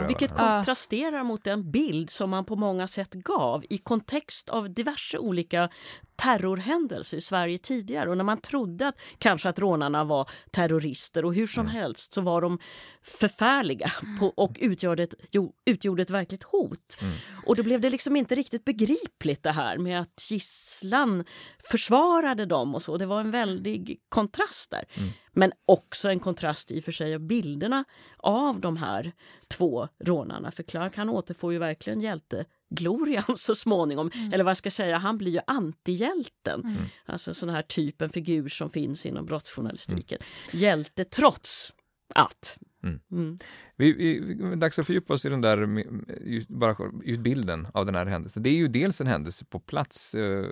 [0.02, 1.24] uh, Vilket kontrasterar uh.
[1.24, 5.70] mot den bild som man på många sätt gav i kontext av diverse olika
[6.20, 11.34] terrorhändelser i Sverige tidigare och när man trodde att kanske att rånarna var terrorister och
[11.34, 11.76] hur som mm.
[11.76, 12.60] helst så var de
[13.04, 16.98] förfärliga på, och utgjorde ett, jo, utgjorde ett verkligt hot.
[17.02, 17.14] Mm.
[17.46, 21.26] Och då blev det liksom inte riktigt begripligt det här med att gisslan
[21.72, 22.98] försvarade dem och så.
[22.98, 24.86] Det var en väldig kontrast där.
[24.94, 25.10] Mm.
[25.40, 27.86] Men också en kontrast i och för sig av bilderna
[28.18, 29.12] av de här
[29.48, 30.52] två rånarna.
[30.52, 34.12] För Clark han återfår ju verkligen hjälteglorian så småningom.
[34.14, 34.34] Mm.
[34.34, 36.62] Eller vad ska jag säga, han blir ju antihjälten.
[36.62, 36.78] Mm.
[37.06, 40.18] Alltså sån här typen figur som finns inom brottsjournalistiken.
[40.22, 40.64] Mm.
[40.64, 41.74] Hjälte trots
[42.16, 42.58] att.
[42.84, 43.00] Mm.
[43.12, 43.38] Mm.
[43.76, 45.84] Vi, vi, dags att fördjupa oss i den där
[46.22, 48.44] just, bara, just bilden av den här händelsen.
[48.44, 50.16] Det är ju dels en händelse på plats.
[50.16, 50.46] Eh,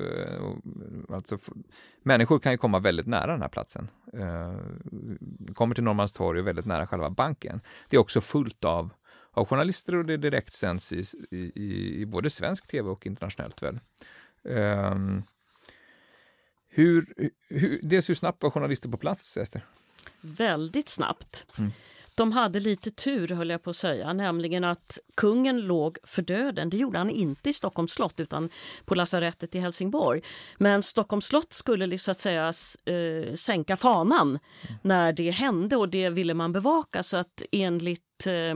[1.10, 1.38] alltså,
[2.04, 3.90] människor kan ju komma väldigt nära den här platsen.
[4.14, 7.62] Eh, kommer till Norrmalmstorg och väldigt nära själva banken.
[7.90, 8.90] Det är också fullt av,
[9.32, 13.64] av journalister och det direktsänds i, i, i både svensk tv och internationellt.
[13.64, 13.80] väl.
[14.44, 14.96] Eh,
[16.70, 17.14] hur,
[17.50, 19.66] hur, dels hur snabbt var journalister på plats, Ester?
[20.22, 21.46] väldigt snabbt.
[21.58, 21.72] Mm.
[22.18, 26.70] De hade lite tur, höll jag på att säga, nämligen att kungen låg för döden.
[26.70, 28.50] Det gjorde han inte i Stockholms slott utan
[28.86, 30.22] på lasarettet i Helsingborg.
[30.58, 32.54] Men Stockholms slott skulle så att säga
[32.86, 34.40] äh, sänka fanan
[34.82, 38.56] när det hände och det ville man bevaka så att enligt eh,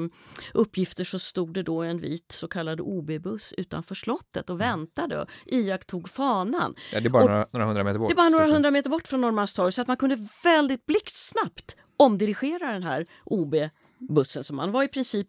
[0.53, 5.27] uppgifter så stod det då en vit så kallad OB-buss utanför slottet och väntade och
[5.45, 6.75] iakttog fanan.
[6.93, 8.09] Ja, det är bara några, några, hundra meter bort.
[8.09, 11.75] Det är bara några hundra meter bort från Norrmalmstorg så att man kunde väldigt blixtsnabbt
[12.01, 14.43] omdirigera den här OB-bussen.
[14.43, 15.27] Så man var i princip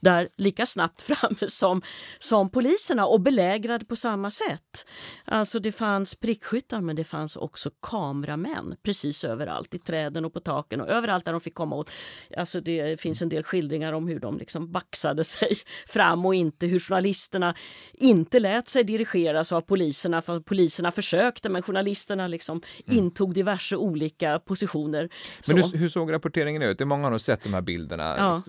[0.00, 1.82] där lika snabbt framme som,
[2.18, 4.86] som poliserna och belägrade på samma sätt.
[5.24, 10.40] Alltså det fanns prickskyttar men det fanns också kameramän precis överallt, i träden och på
[10.40, 11.90] taken och överallt där de fick komma åt.
[12.36, 16.66] Alltså det finns en del skildringar om hur de liksom baxade sig fram och inte
[16.66, 17.54] hur journalisterna
[17.92, 22.98] inte lät sig dirigeras av poliserna för poliserna försökte men journalisterna liksom mm.
[22.98, 25.08] intog diverse olika positioner.
[25.48, 26.78] Men hur, hur, såg rapporteringen ut?
[26.78, 28.14] Det är många har nog sett de här bilderna.
[28.18, 28.42] Ja.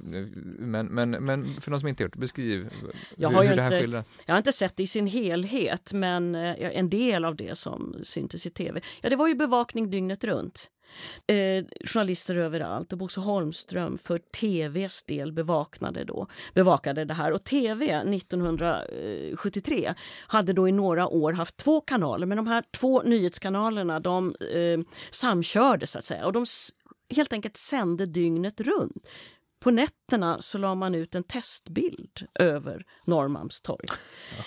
[0.60, 2.69] Men, men, men för de som inte gjort beskriv
[3.15, 4.04] jag har hur, hur det här inte, skildrar.
[4.26, 7.95] Jag har inte sett det i sin helhet, men eh, en del av det som
[8.04, 8.82] syntes i tv.
[9.02, 10.71] Ja, det var ju bevakning dygnet runt.
[11.28, 17.32] Eh, journalister överallt och Bosse Holmström för tvs del bevakade, då, bevakade det här.
[17.32, 19.93] Och tv 1973
[20.28, 24.80] hade då i några år haft två kanaler men de här två nyhetskanalerna de eh,
[25.10, 26.45] samkörde så att säga och de
[27.15, 29.08] helt enkelt sände dygnet runt.
[29.67, 33.86] På nätterna så la man ut en testbild över Norrmalmstorg.
[34.38, 34.43] Ja.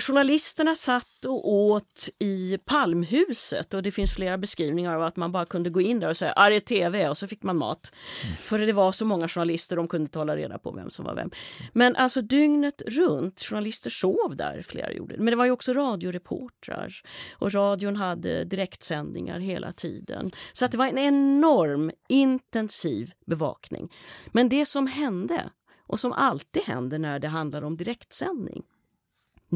[0.00, 5.46] Journalisterna satt och åt i Palmhuset och det finns flera beskrivningar av att man bara
[5.46, 7.92] kunde gå in där och säga arg TV och så fick man mat.
[8.24, 8.36] Mm.
[8.36, 11.14] För det var så många journalister, de kunde inte hålla reda på vem som var
[11.14, 11.30] vem.
[11.72, 16.94] Men alltså dygnet runt, journalister sov där, flera gjorde Men det var ju också radioreportrar
[17.32, 20.30] och radion hade direktsändningar hela tiden.
[20.52, 23.92] Så att det var en enorm intensiv bevakning.
[24.32, 25.50] Men det som hände
[25.86, 28.62] och som alltid händer när det handlar om direktsändning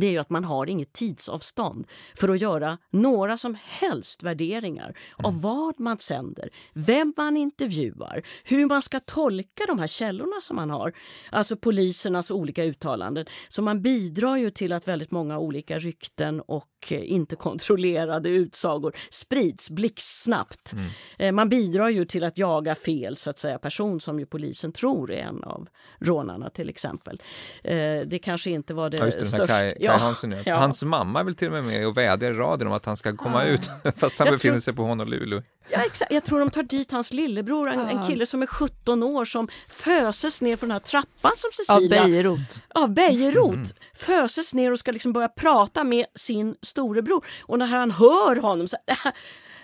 [0.01, 4.85] det är ju att man har inget tidsavstånd för att göra några som helst värderingar
[5.19, 5.27] mm.
[5.27, 10.57] av vad man sänder, vem man intervjuar, hur man ska tolka de här källorna som
[10.57, 10.93] man har,
[11.31, 13.27] alltså polisernas olika uttalanden.
[13.49, 18.97] Så man bidrar ju till att väldigt många olika rykten och eh, inte kontrollerade utsagor
[19.11, 20.73] sprids blixtsnabbt.
[20.73, 20.87] Mm.
[21.19, 24.73] Eh, man bidrar ju till att jaga fel så att säga person som ju polisen
[24.73, 27.23] tror är en av rånarna till exempel.
[27.65, 29.99] Eh, det kanske inte var det, ja, det största ja.
[29.99, 30.57] Hansen ja.
[30.57, 32.97] Hans mamma är väl till och med med och vädjar i radion om att han
[32.97, 33.45] ska komma ah.
[33.45, 34.61] ut fast han jag befinner tror...
[34.61, 35.43] sig på Honolulu.
[35.69, 36.13] Ja, exakt.
[36.13, 37.91] Jag tror de tar dit hans lillebror, en, ah.
[37.91, 42.03] en kille som är 17 år som föses ner från den här trappan som Cecilia...
[42.03, 42.61] Av Bejerot.
[42.75, 43.55] Av Bejerot.
[43.55, 43.67] Mm.
[43.95, 47.25] Föses ner och ska liksom börja prata med sin storebror.
[47.43, 48.77] Och när han hör honom så...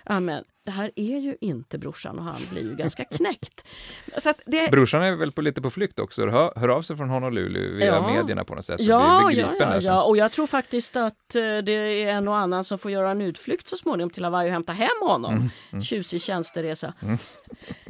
[0.04, 3.64] Ja, men det här är ju inte brorsan och han blir ju ganska knäckt.
[4.18, 4.70] Så det...
[4.70, 7.86] Brorsan är väl på, lite på flykt också, hör, hör av sig från Honolulu via
[7.86, 8.06] ja.
[8.06, 8.80] medierna på något sätt.
[8.80, 12.64] Ja, ja, ja, ja, och jag tror faktiskt att eh, det är en och annan
[12.64, 15.34] som får göra en utflykt så småningom till Hawaii och hämta hem honom.
[15.34, 15.82] Mm, mm.
[15.82, 16.94] Tjusig tjänsteresa.
[17.02, 17.18] Mm.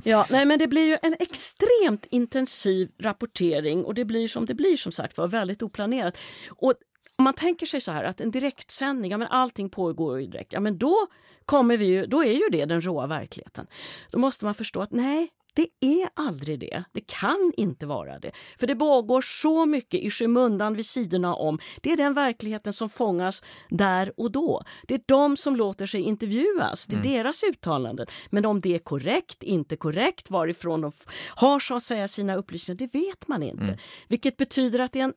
[0.04, 4.54] Ja, nej, men det blir ju en extremt intensiv rapportering och det blir som det
[4.54, 6.18] blir som sagt var väldigt oplanerat.
[6.48, 6.74] Och
[7.16, 10.52] om man tänker sig så här att en direktsändning, ja men allting pågår ju direkt,
[10.52, 10.96] ja men då
[11.44, 13.66] kommer vi ju, då är ju det den råa verkligheten.
[14.10, 16.84] Då måste man förstå att nej, det är aldrig det.
[16.92, 18.32] Det kan inte vara det.
[18.58, 21.58] För det pågår så mycket i skymundan vid sidorna om.
[21.82, 24.62] Det är den verkligheten som fångas där och då.
[24.88, 26.86] Det är de som låter sig intervjuas.
[26.86, 27.12] Det är mm.
[27.12, 28.06] deras uttalanden.
[28.30, 30.92] Men om det är korrekt, inte korrekt, varifrån de
[31.28, 33.64] har så att säga sina upplysningar, det vet man inte.
[33.64, 33.78] Mm.
[34.08, 35.14] Vilket betyder att det är en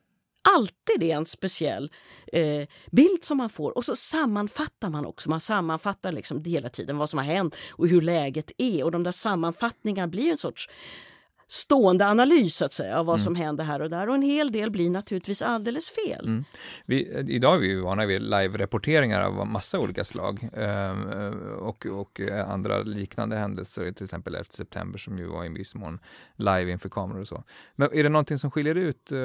[0.56, 1.92] alltid är en speciell
[2.32, 3.76] eh, bild som man får.
[3.76, 5.30] Och så sammanfattar man också.
[5.30, 8.84] Man sammanfattar liksom hela tiden vad som har hänt och hur läget är.
[8.84, 10.68] Och de där sammanfattningarna blir en sorts
[11.48, 13.24] stående analys så att säga, av vad mm.
[13.24, 14.08] som händer här och där.
[14.08, 16.26] Och en hel del blir naturligtvis alldeles fel.
[16.26, 16.44] Mm.
[16.86, 20.90] Vi, idag är vi vana vid live-rapporteringar av massa olika slag eh,
[21.58, 25.98] och, och andra liknande händelser, till exempel 11 september som ju var i viss mån
[26.36, 27.44] live inför kameror och så.
[27.76, 29.12] Men är det någonting som skiljer ut?
[29.12, 29.18] Eh,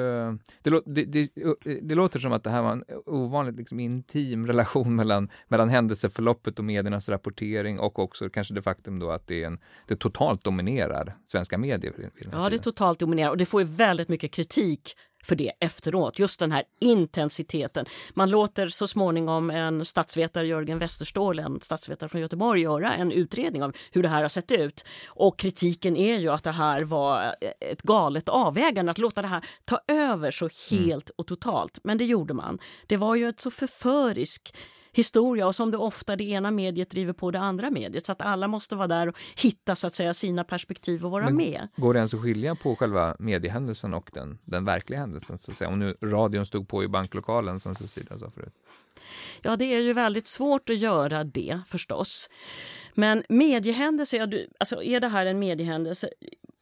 [0.62, 1.28] det, det, det,
[1.82, 6.58] det, låter som att det här var en ovanligt liksom, intim relation mellan, mellan händelseförloppet
[6.58, 10.44] och mediernas rapportering och också kanske det faktum då att det, är en, det totalt
[10.44, 14.96] dominerar svenska medier Ja, det är totalt dominerar och det får ju väldigt mycket kritik
[15.24, 16.18] för det efteråt.
[16.18, 17.86] Just den här intensiteten.
[18.14, 23.62] Man låter så småningom en statsvetare, Jörgen Westerståhl, en statsvetare från Göteborg, göra en utredning
[23.62, 24.84] av hur det här har sett ut.
[25.06, 29.44] Och kritiken är ju att det här var ett galet avvägande, att låta det här
[29.64, 31.14] ta över så helt mm.
[31.16, 31.78] och totalt.
[31.84, 32.58] Men det gjorde man.
[32.86, 34.54] Det var ju ett så förförisk
[34.94, 38.06] historia och som det ofta det ena mediet driver på det andra mediet.
[38.06, 41.24] Så att alla måste vara där och hitta så att säga sina perspektiv och vara
[41.24, 41.68] Men med.
[41.76, 45.38] Går det ens att skilja på själva mediehändelsen och den, den verkliga händelsen?
[45.38, 45.70] Så att säga?
[45.70, 48.54] Om nu radion stod på i banklokalen som Cecilia sa förut.
[49.42, 52.30] Ja, det är ju väldigt svårt att göra det förstås.
[52.94, 54.28] Men mediehändelse,
[54.58, 56.08] alltså är det här en mediehändelse?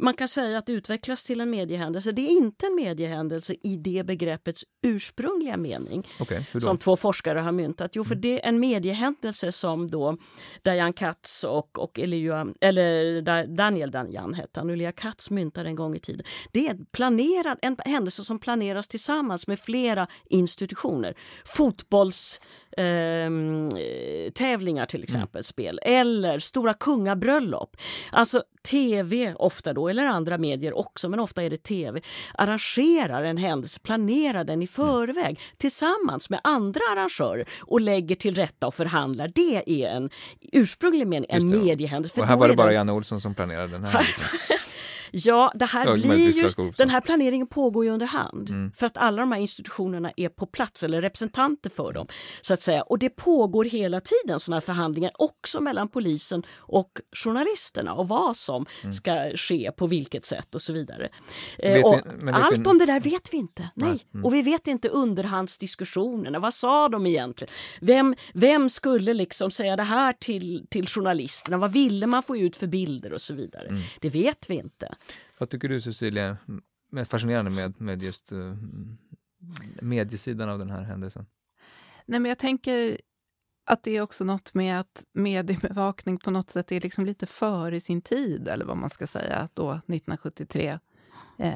[0.03, 2.13] Man kan säga att det utvecklas till en mediehändelse.
[2.13, 7.53] Det är inte en mediehändelse i det begreppets ursprungliga mening okay, som två forskare har
[7.53, 7.91] myntat.
[7.95, 8.21] Jo, för mm.
[8.21, 10.17] det är en mediehändelse som då
[10.63, 15.95] Diane Katz och, och Elia, eller Daniel Danjan hette han, Elia Katz myntade en gång
[15.95, 16.27] i tiden.
[16.53, 21.15] Det är en, planerad, en händelse som planeras tillsammans med flera institutioner.
[21.45, 22.41] Fotbolls
[22.77, 25.45] eh, tävlingar till exempel, mm.
[25.45, 27.77] spel, eller stora kungabröllop.
[28.13, 32.01] Alltså tv ofta då, eller andra medier också, men ofta är det tv,
[32.35, 34.67] arrangerar en händelse, planerar den i mm.
[34.67, 35.37] förväg mm.
[35.59, 39.31] tillsammans med andra arrangörer och lägger till rätta och förhandlar.
[39.35, 40.11] Det är en
[40.53, 42.21] ursprunglig mening, en mediehändelse.
[42.21, 43.93] Och här var det bara Janne Olsson som planerade den här
[45.13, 48.51] Ja, det här blir ju, den här planeringen pågår ju under hand.
[48.51, 48.73] Mm.
[48.77, 52.07] För att alla de här institutionerna är på plats, eller representanter för dem.
[52.43, 52.83] så att säga.
[52.83, 58.37] Och det pågår hela tiden sådana här förhandlingar, också mellan polisen och journalisterna och vad
[58.37, 58.93] som mm.
[58.93, 61.09] ska ske, på vilket sätt och så vidare.
[61.59, 62.01] Eh, och
[62.33, 63.71] allt om det där vet vi inte.
[63.75, 64.07] Nej.
[64.15, 64.25] Mm.
[64.25, 66.39] Och vi vet inte underhandsdiskussionerna.
[66.39, 67.53] Vad sa de egentligen?
[67.81, 71.59] Vem, vem skulle liksom säga det här till, till journalisterna?
[71.59, 73.69] Vad ville man få ut för bilder och så vidare?
[73.69, 73.81] Mm.
[74.01, 74.95] Det vet vi inte.
[75.43, 76.37] Vad tycker du Cecilia,
[76.91, 78.55] mest fascinerande med, med just uh,
[79.81, 81.27] mediesidan av den här händelsen?
[82.07, 83.01] Nej, men jag tänker
[83.65, 87.81] att det är också något med att mediebevakning på något sätt är liksom lite före
[87.81, 90.79] sin tid, eller vad man ska säga, då 1973.
[91.39, 91.53] Eh,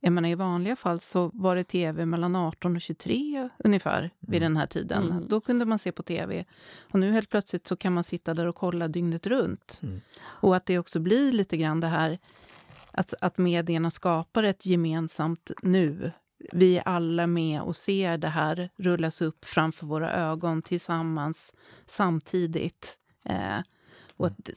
[0.00, 4.42] jag menar, I vanliga fall så var det tv mellan 18 och 23 ungefär vid
[4.42, 4.52] mm.
[4.52, 5.10] den här tiden.
[5.10, 5.28] Mm.
[5.28, 6.44] Då kunde man se på tv.
[6.92, 9.80] Och nu helt plötsligt så kan man sitta där och kolla dygnet runt.
[9.82, 10.00] Mm.
[10.22, 12.18] Och att det också blir lite grann det här
[12.92, 16.12] att, att medierna skapar ett gemensamt nu.
[16.52, 21.54] Vi är alla med och ser det här rullas upp framför våra ögon tillsammans
[21.86, 22.98] samtidigt.
[23.24, 23.58] Eh,
[24.16, 24.50] och att,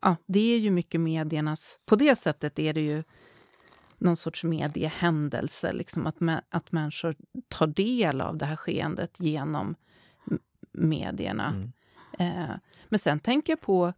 [0.00, 1.78] ja, det är ju mycket mediernas...
[1.86, 3.02] På det sättet är det ju
[3.98, 6.16] någon sorts mediehändelse, liksom att,
[6.48, 7.16] att människor
[7.48, 9.74] tar del av det här skeendet genom
[10.72, 11.48] medierna.
[11.48, 11.72] Mm.
[12.18, 12.56] Eh,
[12.88, 13.92] men sen tänker jag på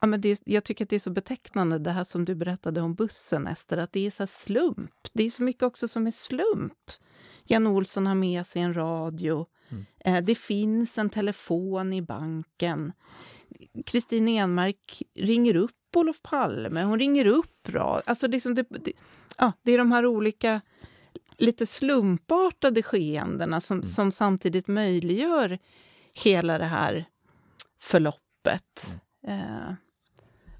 [0.00, 2.80] Ja, men det, jag tycker att det är så betecknande, det här som du berättade
[2.80, 4.94] om bussen, Ester, att det är så slump.
[5.12, 6.90] Det är så mycket också som är slump.
[7.44, 9.46] Jan Olsson har med sig en radio.
[9.68, 9.84] Mm.
[10.04, 12.92] Eh, det finns en telefon i banken.
[13.86, 18.02] Kristin Enmark ringer upp Olof Palme, hon ringer upp rad.
[18.06, 18.92] Alltså liksom det, det,
[19.38, 20.60] ja, det är de här olika
[21.38, 23.88] lite slumpartade skeendena som, mm.
[23.88, 25.58] som samtidigt möjliggör
[26.14, 27.04] hela det här
[27.78, 29.00] förloppet.
[29.26, 29.40] Mm.
[29.40, 29.74] Eh,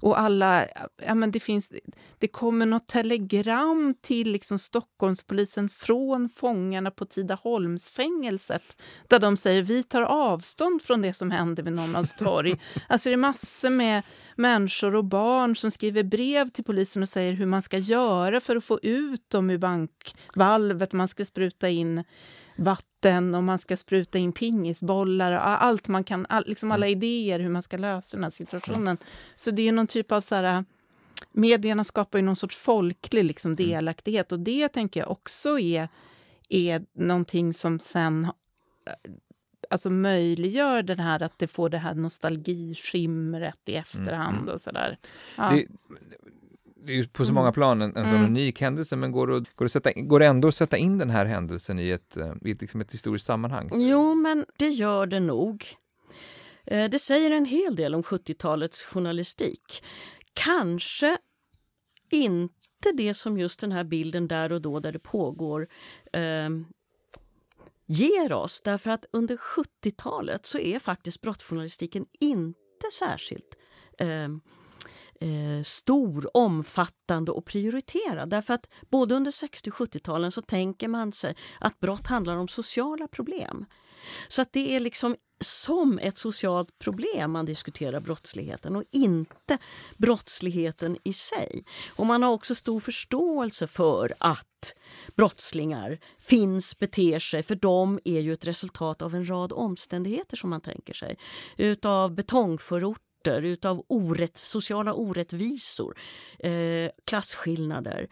[0.01, 0.67] och alla,
[1.05, 1.71] ja men det finns,
[2.17, 9.83] det kommer något telegram till liksom Stockholmspolisen från fångarna på Tidaholmsfängelset där de säger vi
[9.83, 12.55] tar avstånd från det som händer vid Norrmalmstorg.
[12.87, 14.03] alltså det är massor med
[14.35, 18.55] människor och barn som skriver brev till polisen och säger hur man ska göra för
[18.55, 20.93] att få ut dem ur bankvalvet.
[20.93, 22.03] Man ska spruta in
[22.55, 26.97] vatten och man ska spruta in pingisbollar och allt man kan, all, liksom alla mm.
[26.97, 28.97] idéer hur man ska lösa den här situationen.
[29.35, 30.65] Så det är någon typ av så här,
[31.31, 33.67] medierna skapar ju någon sorts folklig liksom, mm.
[33.67, 35.89] delaktighet och det tänker jag också är,
[36.49, 38.27] är någonting som sen
[39.69, 44.53] alltså möjliggör den här att det får det här nostalgiskimret i efterhand mm.
[44.53, 44.97] och sådär.
[45.37, 45.49] Ja.
[45.49, 45.67] Det,
[46.85, 48.25] det är ju på så många plan en, en sån Mm.
[48.31, 50.97] unik händelse, men går det, att- går, det sätta, går det ändå att sätta in
[50.97, 53.69] den här händelsen i ett, eh, i ett, liksom ett historiskt sammanhang?
[53.73, 55.65] Jo, men det gör det nog.
[56.65, 59.83] Eh, Det säger en hel del om 70-talets journalistik.
[60.33, 61.17] Kanske
[62.11, 65.67] inte det som just den här bilden där och då där det pågår
[66.13, 66.49] eh,
[67.85, 68.61] ger oss.
[68.61, 73.57] Därför att under 70-talet så är faktiskt brottsjournalistiken inte särskilt
[73.97, 74.27] eh,
[75.21, 78.29] eh, stor, omfattande och prioriterad.
[78.29, 82.47] Därför att både under 60 och 70-talen så tänker man sig att brott handlar om
[82.47, 83.65] sociala problem.
[84.27, 89.57] Så att det är liksom som ett socialt problem man diskuterar brottsligheten och inte
[89.97, 91.63] brottsligheten i sig.
[91.95, 94.75] Och man har också stor förståelse för att
[95.15, 100.49] brottslingar finns, beter sig, för de är ju ett resultat av en rad omständigheter som
[100.49, 101.17] man tänker sig.
[101.57, 102.15] Utav
[103.21, 105.97] orter utav orätt, sociala orättvisor,
[106.39, 108.07] eh, klasskillnader.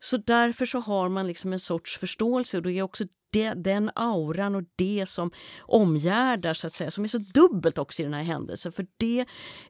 [0.00, 3.90] Så därför så har man liksom en sorts förståelse och det är också det, den
[3.94, 8.14] auran och det som omgärdar, så att säga, som är så dubbelt också i den
[8.14, 8.72] här händelsen.
[8.72, 9.20] För det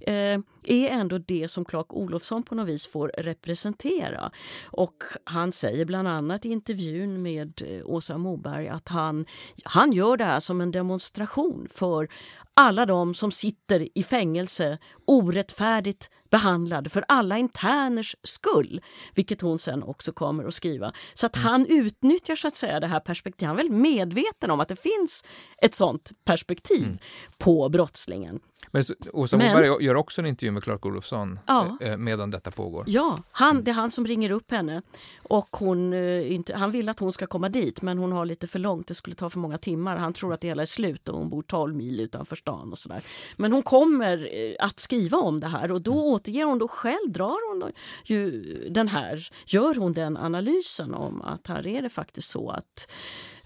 [0.00, 4.30] eh, är ändå det som Clark Olofsson på något vis får representera.
[4.64, 9.26] Och han säger bland annat i intervjun med eh, Åsa Moberg att han,
[9.64, 12.08] han gör det här som en demonstration för
[12.54, 18.80] alla de som sitter i fängelse orättfärdigt behandlade för alla interners skull,
[19.14, 20.92] vilket hon sen också kommer att skriva.
[21.14, 23.48] Så att han utnyttjar så att säga det här perspektivet.
[23.48, 25.24] Han är väldigt medveten om att det finns
[25.62, 26.98] ett sånt perspektiv
[27.38, 28.40] på brottslingen.
[28.70, 31.78] Men så- Åsa Men- Moberg gör också en intervju med Clark Olofsson Ja.
[31.80, 32.84] eh, medan detta pågår.
[32.86, 34.82] Ja, han, det är han som ringer upp henne.
[35.22, 38.46] Och hon, eh, inte, han vill att hon ska komma dit men hon har lite
[38.46, 39.96] för långt, det skulle ta för många timmar.
[39.96, 42.78] Han tror att det hela är slut och hon bor 12 mil utanför stan och
[42.78, 43.00] sådär.
[43.36, 47.12] Men hon kommer eh, att skriva om det här och då återger hon då själv,
[47.12, 47.72] drar hon
[48.04, 52.88] ju den här, gör hon den analysen om att här är det faktiskt så att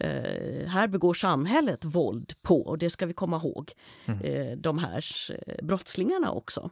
[0.00, 3.72] eh, här begår samhället våld på och det ska vi komma ihåg.
[4.06, 6.70] Eh, de här eh, brottslingarna också.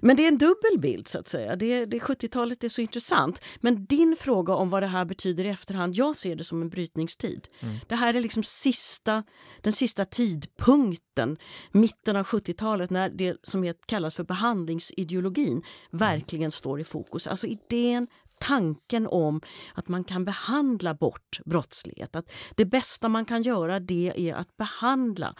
[0.00, 1.56] Men det är en dubbel bild så att säga.
[1.56, 3.42] Det, det 70-talet är så intressant.
[3.60, 6.68] Men din fråga om vad det här betyder i efterhand, jag ser det som en
[6.68, 7.48] brytningstid.
[7.86, 9.22] Det här är liksom sista,
[9.60, 11.36] den sista tidpunkten,
[11.72, 17.26] mitten av 70-talet, när det som kallas för behandlingsideologin verkligen står i fokus.
[17.26, 18.08] Alltså idén
[18.40, 19.40] tanken om
[19.74, 22.16] att man kan behandla bort brottslighet.
[22.16, 25.34] Att det bästa man kan göra det är att behandla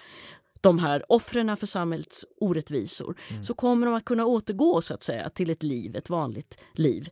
[0.61, 5.31] de här offren för samhällets orättvisor så kommer de att kunna återgå så att säga
[5.31, 7.09] till ett liv, ett vanligt liv.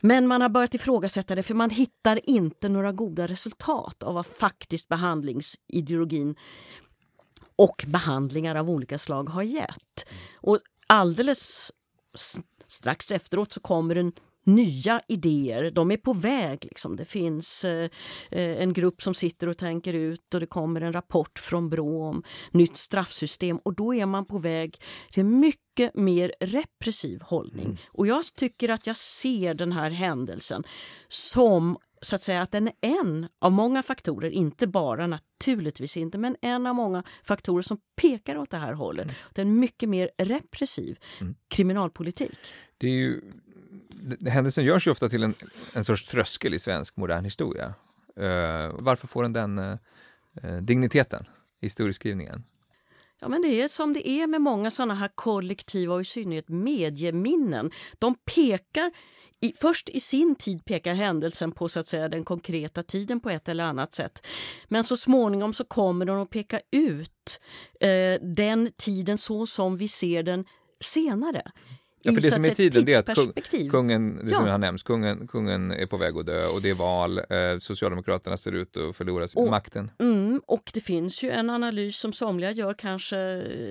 [0.00, 4.26] Men man har börjat ifrågasätta det för man hittar inte några goda resultat av vad
[4.26, 6.36] faktiskt behandlingsideologin
[7.56, 10.06] och behandlingar av olika slag har gett.
[10.40, 11.72] Och alldeles
[12.66, 14.12] strax efteråt så kommer det
[14.46, 15.70] nya idéer.
[15.70, 16.64] De är på väg.
[16.64, 16.96] Liksom.
[16.96, 17.90] Det finns eh,
[18.30, 22.04] eh, en grupp som sitter och tänker ut och det kommer en rapport från Brå
[22.04, 24.80] om nytt straffsystem och då är man på väg
[25.10, 27.80] till en mycket mer repressiv hållning.
[27.88, 30.64] Och jag tycker att jag ser den här händelsen
[31.08, 36.18] som så att säga att den är en av många faktorer, inte bara naturligtvis inte,
[36.18, 39.08] men en av många faktorer som pekar åt det här hållet.
[39.32, 40.98] Det är en mycket mer repressiv
[41.48, 42.38] kriminalpolitik.
[42.78, 43.20] Det är ju,
[44.26, 45.34] händelsen görs ju ofta till en,
[45.72, 47.74] en sorts tröskel i svensk modern historia.
[48.20, 51.26] Uh, varför får den den uh, digniteten
[51.60, 52.44] i historieskrivningen?
[53.20, 56.48] Ja, men det är som det är med många sådana här kollektiva och i synnerhet
[56.48, 57.70] medieminnen.
[57.98, 58.92] De pekar
[59.40, 63.30] i, först i sin tid pekar händelsen på så att säga den konkreta tiden på
[63.30, 64.26] ett eller annat sätt.
[64.68, 67.40] Men så småningom så kommer de att peka ut
[67.80, 70.44] eh, den tiden så som vi ser den
[70.80, 71.42] senare.
[72.06, 73.14] Ja, för det som är tiden det är att
[73.50, 74.52] kung, kungen, det som Ja.
[74.52, 77.24] har nämnts, kungen, kungen är på väg att dö och det är val, eh,
[77.60, 79.90] Socialdemokraterna ser ut att förlora Och- makten.
[79.98, 83.16] Mm, och det finns ju en analys som somliga gör, kanske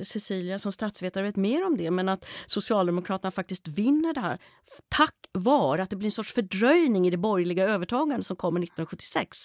[0.04, 4.38] Cecilia som statsvetare vet mer om det, men att Socialdemokraterna faktiskt vinner det här
[4.90, 9.38] tack vare att det blir en sorts fördröjning i det borgerliga övertagandet som kommer 1976.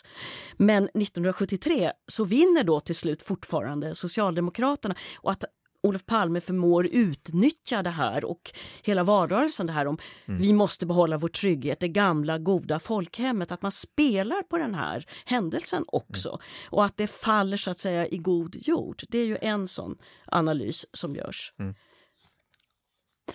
[0.56, 5.44] Men 1973 så vinner då till slut fortfarande Socialdemokraterna och att
[5.82, 8.50] Olof Palme förmår utnyttja det här och
[8.82, 13.62] hela valrörelsen det här om vi måste behålla vår trygghet, det gamla goda folkhemmet, att
[13.62, 18.18] man spelar på den här händelsen också och att det faller så att säga i
[18.18, 19.02] god jord.
[19.08, 21.52] Det är ju en sån analys som görs.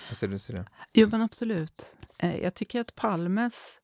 [0.10, 0.66] Vad säger du det?
[0.94, 1.96] Jo, men absolut.
[2.20, 3.80] Eh, Jag tycker att Palmes,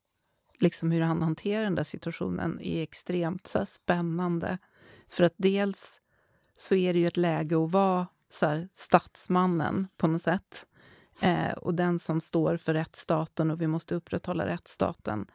[0.60, 4.58] liksom hur han hanterar den där situationen, är extremt så spännande.
[5.10, 6.02] För att dels
[6.58, 10.66] så är det ju ett läge att vara så här, statsmannen på något sätt.
[11.22, 15.26] eh, och den som står för rättsstaten och vi måste upprätthålla rättsstaten.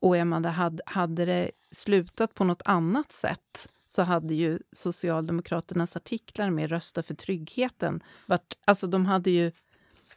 [0.00, 4.58] Och är man det, hade, hade det slutat på något annat sätt så hade ju
[4.72, 9.52] Socialdemokraternas artiklar med Rösta för tryggheten varit, alltså de hade ju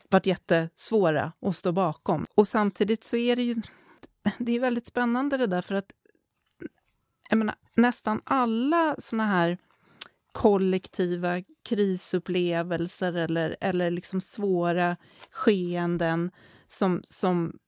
[0.10, 2.26] varit jättesvåra att stå bakom.
[2.36, 3.56] Och samtidigt så är det ju
[4.38, 5.92] det är väldigt spännande det där för att
[7.30, 9.58] jag menar, nästan alla såna här
[10.38, 14.98] kollektiva krisupplevelser eller, eller liksom svåra
[15.32, 16.32] skeenden
[16.68, 17.60] som, som,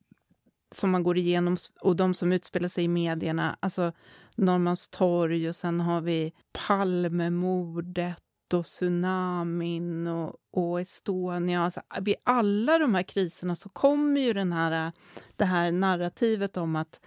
[0.74, 3.56] som man går igenom och de som utspelar sig i medierna.
[3.60, 3.92] Alltså
[4.36, 8.22] Norrmalmstorg och sen har vi Palmemordet
[8.54, 11.60] och tsunamin och, och Estonia.
[11.60, 14.92] Alltså, vid alla de här kriserna så kommer ju den här,
[15.36, 17.00] det här narrativet om att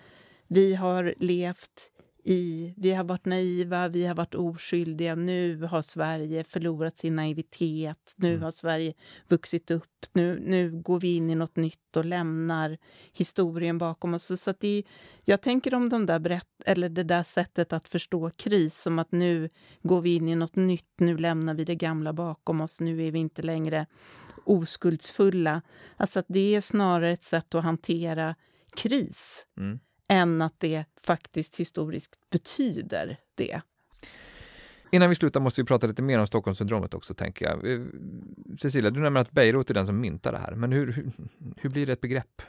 [0.48, 1.90] vi har levt
[2.24, 5.16] i vi har varit naiva, vi har varit oskyldiga.
[5.16, 8.14] Nu har Sverige förlorat sin naivitet.
[8.16, 8.42] Nu mm.
[8.42, 8.94] har Sverige
[9.28, 10.06] vuxit upp.
[10.14, 12.78] Nu, nu går vi in i något nytt och lämnar
[13.14, 14.42] historien bakom oss.
[14.42, 14.84] Så att det,
[15.24, 19.12] jag tänker om de där berätt, eller det där sättet att förstå kris som att
[19.12, 19.50] nu
[19.82, 20.94] går vi in i något nytt.
[20.98, 22.80] Nu lämnar vi det gamla bakom oss.
[22.80, 23.86] Nu är vi inte längre
[24.46, 25.62] oskuldsfulla.
[25.98, 28.36] Alltså att det är snarare ett sätt att hantera
[28.76, 29.46] kris.
[29.58, 29.80] Mm
[30.14, 33.62] än att det faktiskt historiskt betyder det.
[34.92, 37.72] Innan vi slutar måste vi prata lite mer om Stockholmssyndromet också, tänker jag.
[37.72, 37.82] Eh,
[38.60, 41.12] Cecilia, du nämner att Beirut är den som myntar det här, men hur, hur,
[41.58, 42.42] hur blir det ett begrepp?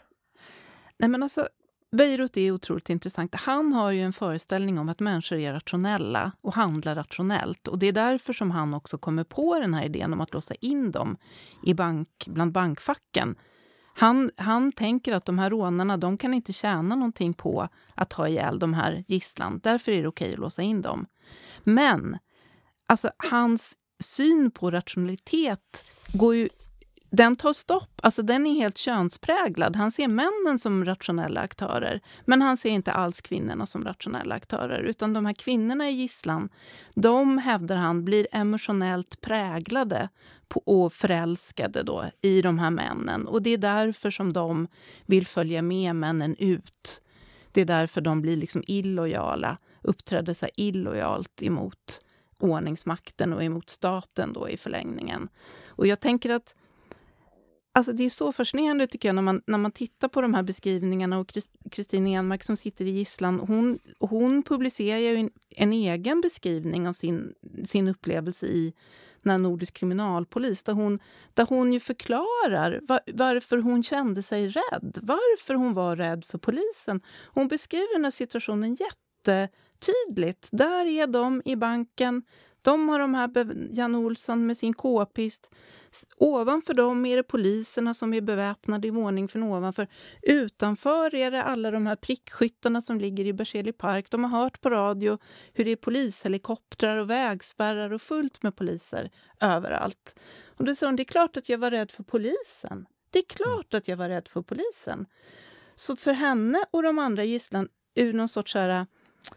[0.98, 1.48] Nej, men alltså,
[1.96, 3.34] Beirut är otroligt intressant.
[3.34, 7.68] Han har ju en föreställning om att människor är rationella och handlar rationellt.
[7.68, 10.54] Och Det är därför som han också kommer på den här idén om att låsa
[10.54, 11.16] in dem
[11.62, 13.36] i bank, bland bankfacken
[13.97, 18.28] han, han tänker att de här rånarna de kan inte tjäna någonting på att ha
[18.28, 19.61] ihjäl de här gisslan.
[19.62, 21.07] Därför är det okej att låsa in dem.
[21.64, 22.18] Men
[22.86, 26.49] alltså, hans syn på rationalitet går ju
[27.16, 28.00] den tar stopp.
[28.02, 29.76] Alltså den är helt könspräglad.
[29.76, 34.82] Han ser männen som rationella aktörer, men han ser inte alls kvinnorna som rationella aktörer.
[34.82, 36.48] Utan de här kvinnorna i gisslan,
[36.94, 40.08] de hävdar han blir emotionellt präglade
[40.64, 43.26] och förälskade då i de här männen.
[43.26, 44.68] Och det är därför som de
[45.06, 47.00] vill följa med männen ut.
[47.52, 52.00] Det är därför de blir liksom illojala, uppträder sig illojalt emot
[52.38, 55.28] ordningsmakten och emot staten då i förlängningen.
[55.68, 56.54] Och jag tänker att
[57.76, 60.42] Alltså det är så fascinerande tycker jag när man, när man tittar på de här
[60.42, 61.36] beskrivningarna och
[61.70, 66.92] Kristin Enmark som sitter i gisslan, hon, hon publicerar ju en, en, egen beskrivning av
[66.92, 67.34] sin,
[67.66, 68.74] sin upplevelse i
[69.22, 70.98] när Nordisk kriminalpolis där hon,
[71.34, 76.38] där hon ju förklarar var, varför hon kände sig rädd, varför hon var rädd för
[76.38, 77.00] polisen.
[77.26, 78.76] Hon beskriver den här situationen
[79.26, 80.48] jättetydligt.
[80.52, 82.22] Där är de i banken,
[82.64, 83.30] de har de här
[83.70, 85.50] Jan Olsson med sin k-pist.
[86.16, 89.88] Ovanför dem är det poliserna som är beväpnade i våning från ovanför.
[90.22, 94.10] Utanför är det alla de här prickskyttarna som ligger i Berzelii park.
[94.10, 95.18] De har hört på radio
[95.52, 99.10] hur det är polishelikoptrar och vägspärrar och fullt med poliser
[99.40, 100.18] överallt.
[100.46, 102.86] Och då sa hon, det är klart att jag var rädd för polisen.
[103.10, 105.06] Det är klart att jag var rädd för polisen.
[105.76, 108.86] Så för henne och de andra gisslan, ur någon sorts här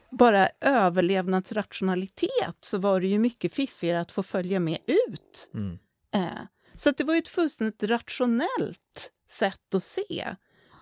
[0.10, 5.50] bara överlevnadsrationalitet så var det ju mycket fiffigare att få följa med ut.
[5.54, 5.80] Mm.
[6.14, 6.42] Eh,
[6.76, 10.36] så det var ett fullständigt rationellt sätt att se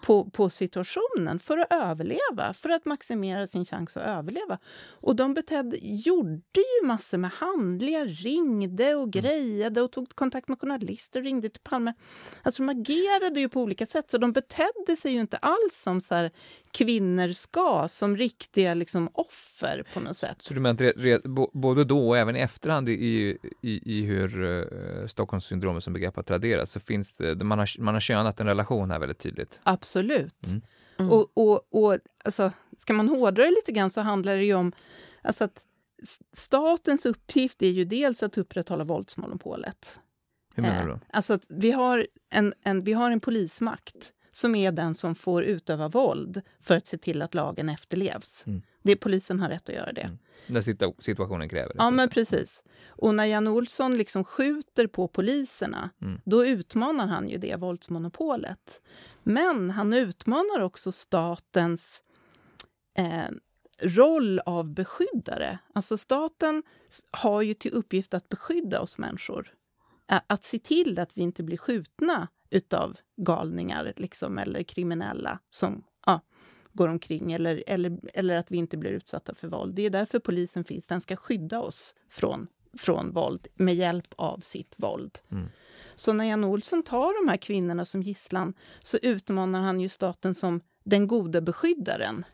[0.06, 4.60] på, på situationen för att överleva, för att maximera sin chans att överleva.
[4.88, 9.12] Och de betedde, gjorde ju massor med handlingar, ringde och mm.
[9.12, 11.94] grejade och tog kontakt med journalister och ringde till Palme.
[12.42, 16.02] Alltså de agerade ju på olika sätt, så de betedde sig ju inte alls som
[16.02, 16.32] så här,
[16.76, 20.42] kvinnor ska, som riktiga liksom, offer på något sätt.
[20.42, 21.24] Så du menar att
[21.54, 26.24] både då och även i efterhand i, i, i hur uh, Stockholmssyndromet som begrepp har
[26.24, 29.60] traderats så finns det, man har, man har könat en relation här väldigt tydligt?
[29.64, 30.48] Absolut.
[30.48, 30.62] Mm.
[31.00, 31.12] Mm.
[31.12, 34.72] Och, och, och alltså, ska man hårdra det lite grann så handlar det ju om
[35.22, 35.64] alltså att
[36.34, 40.00] statens uppgift är ju dels att upprätthålla våldsmonopolet.
[40.56, 40.96] Hur menar du då?
[40.96, 45.16] Eh, alltså att vi har en, en, vi har en polismakt som är den som
[45.16, 48.44] får utöva våld för att se till att lagen efterlevs.
[48.48, 48.62] Mm.
[48.84, 50.02] Det, polisen har rätt att göra det.
[50.02, 50.18] Mm.
[50.48, 50.62] När
[51.02, 51.76] situationen kräver det.
[51.78, 52.64] Ja, men precis.
[52.88, 56.22] Och när Jan Olsson liksom skjuter på poliserna, mm.
[56.26, 58.82] då utmanar han ju det våldsmonopolet.
[59.24, 62.04] Men han utmanar också statens
[62.98, 63.36] eh,
[63.82, 65.60] roll av beskyddare.
[65.74, 66.64] Alltså staten
[67.12, 69.54] har ju till uppgift att beskydda oss människor.
[70.28, 76.22] Att se till att vi inte blir skjutna utav galningar liksom, eller kriminella som ja,
[76.74, 79.76] går omkring eller, eller, eller att vi inte blir utsatta för våld.
[79.76, 80.86] Det är därför polisen finns.
[80.86, 85.20] Den ska skydda oss från från våld med hjälp av sitt våld.
[85.32, 85.50] Mm.
[85.96, 90.36] Så när Jan Olsson tar de här kvinnorna som gisslan så utmanar han ju staten
[90.36, 92.26] som den gode beskyddaren.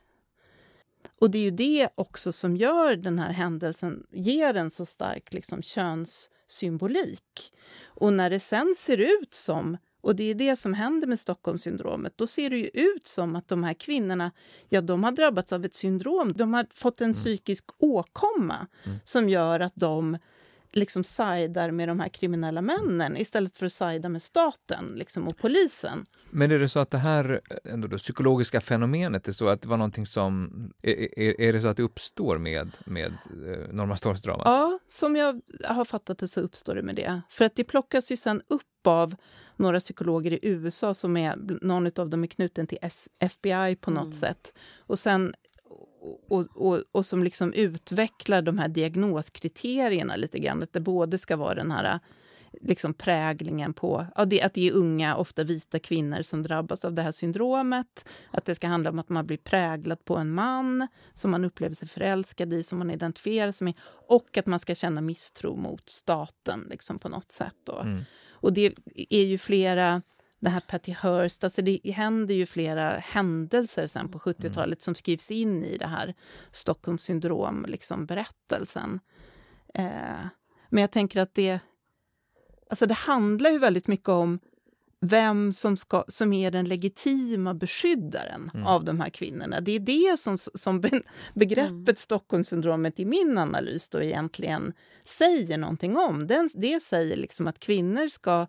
[1.19, 5.33] Och det är ju det också som gör den här händelsen, ger en så stark
[5.33, 7.53] liksom, könssymbolik.
[7.83, 12.13] Och när det sen ser ut som och det är det som händer med Stockholmssyndromet.
[12.15, 14.31] Då ser det ju ut som att de här kvinnorna
[14.69, 16.33] ja, de har drabbats av ett syndrom.
[16.33, 17.13] De har fått en mm.
[17.13, 18.97] psykisk åkomma mm.
[19.03, 20.17] som gör att de
[20.73, 25.37] liksom sidar med de här kriminella männen istället för att sida med staten liksom, och
[25.37, 26.05] polisen.
[26.29, 29.67] Men är det så att det här ändå då, psykologiska fenomenet är så att det
[29.67, 30.51] var någonting som...
[30.81, 33.13] Är, är, är det så att det uppstår med, med
[33.47, 34.45] eh, Norrmalmstorgsdramat?
[34.45, 37.21] Ja, som jag har fattat det så uppstår det med det.
[37.29, 39.15] För att det plockas ju sen upp av
[39.55, 42.77] några psykologer i USA som är, någon av dem är knuten till
[43.19, 44.13] FBI på något mm.
[44.13, 44.53] sätt.
[44.77, 45.33] Och sen
[46.27, 50.63] och, och, och som liksom utvecklar de här diagnoskriterierna lite grann.
[50.63, 51.99] Att det både ska vara den här
[52.61, 56.93] liksom präglingen på ja, det, att det är unga, ofta vita kvinnor som drabbas av
[56.93, 58.05] det här syndromet.
[58.31, 61.75] Att det ska handla om att man blir präglad på en man som man upplever
[61.75, 63.73] sig förälskad i, som man identifierar sig med.
[64.07, 67.55] Och att man ska känna misstro mot staten liksom, på något sätt.
[67.63, 67.79] Då.
[67.79, 68.03] Mm.
[68.29, 68.73] Och det
[69.09, 70.01] är ju flera
[70.41, 74.79] det här Patty Hearst, alltså det händer ju flera händelser sen på 70-talet mm.
[74.79, 76.13] som skrivs in i det här
[76.51, 78.99] Stockholmssyndrom, liksom berättelsen.
[79.73, 80.25] Eh,
[80.69, 81.59] men jag tänker att det,
[82.69, 84.39] alltså det handlar ju väldigt mycket om
[85.01, 88.67] vem som, ska, som är den legitima beskyddaren mm.
[88.67, 89.61] av de här kvinnorna.
[89.61, 90.81] Det är det som, som
[91.33, 91.95] begreppet mm.
[91.95, 94.73] Stockholmssyndromet i min analys då egentligen
[95.05, 96.27] säger någonting om.
[96.27, 98.47] Den, det säger liksom att kvinnor ska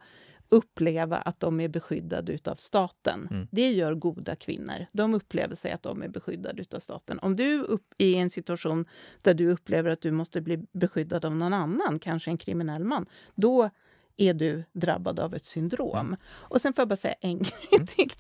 [0.53, 3.29] uppleva att de är beskyddade av staten.
[3.31, 3.49] Mm.
[3.51, 4.87] Det gör goda kvinnor.
[4.93, 7.19] De upplever sig att de är beskyddade av staten.
[7.19, 8.87] Om du upp, är i en situation
[9.23, 13.07] där du upplever att du måste bli beskyddad av någon annan, kanske en kriminell man,
[13.35, 13.71] då
[14.17, 16.07] är du drabbad av ett syndrom.
[16.07, 16.17] Mm.
[16.27, 17.87] Och sen får jag bara säga en grej mm.
[17.87, 18.13] till.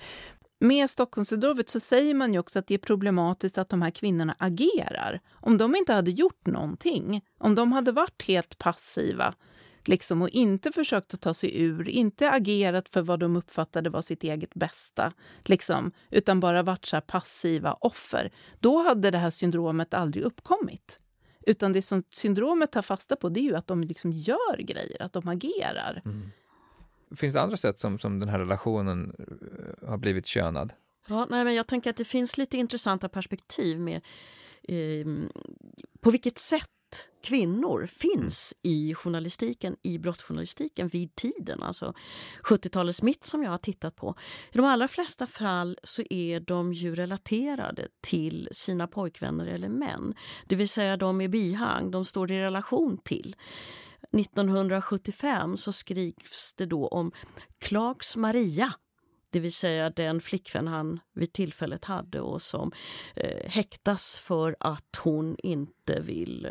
[0.59, 4.35] Med Stockholmssyndromet så säger man ju också att det är problematiskt att de här kvinnorna
[4.39, 5.20] agerar.
[5.33, 9.35] Om de inte hade gjort någonting, om de hade varit helt passiva
[9.85, 14.03] liksom, och inte försökt att ta sig ur, inte agerat för vad de uppfattade var
[14.03, 15.12] sitt eget bästa,
[15.45, 20.99] liksom, utan bara varit så passiva offer, då hade det här syndromet aldrig uppkommit.
[21.47, 25.03] Utan det som syndromet tar fasta på det är ju att de liksom gör grejer,
[25.03, 26.03] att de agerar.
[26.05, 26.30] Mm.
[27.16, 30.72] Finns det andra sätt som, som den här relationen eh, har blivit könad?
[31.07, 34.01] Ja, nej, men jag tänker att det finns lite intressanta perspektiv med
[34.62, 35.07] eh,
[36.01, 36.70] på vilket sätt
[37.22, 38.76] kvinnor finns mm.
[38.76, 41.95] i journalistiken, i brottsjournalistiken vid tiden, alltså
[42.43, 44.14] 70-talets mitt som jag har tittat på.
[44.53, 50.14] I de allra flesta fall så är de ju relaterade till sina pojkvänner eller män.
[50.47, 53.36] Det vill säga de är bihang, de står i relation till.
[54.12, 57.12] 1975 så skrivs det då om
[57.59, 58.74] Clarks Maria
[59.32, 62.72] det vill säga den flickvän han vid tillfället hade och som
[63.16, 66.49] eh, häktas för att hon inte vill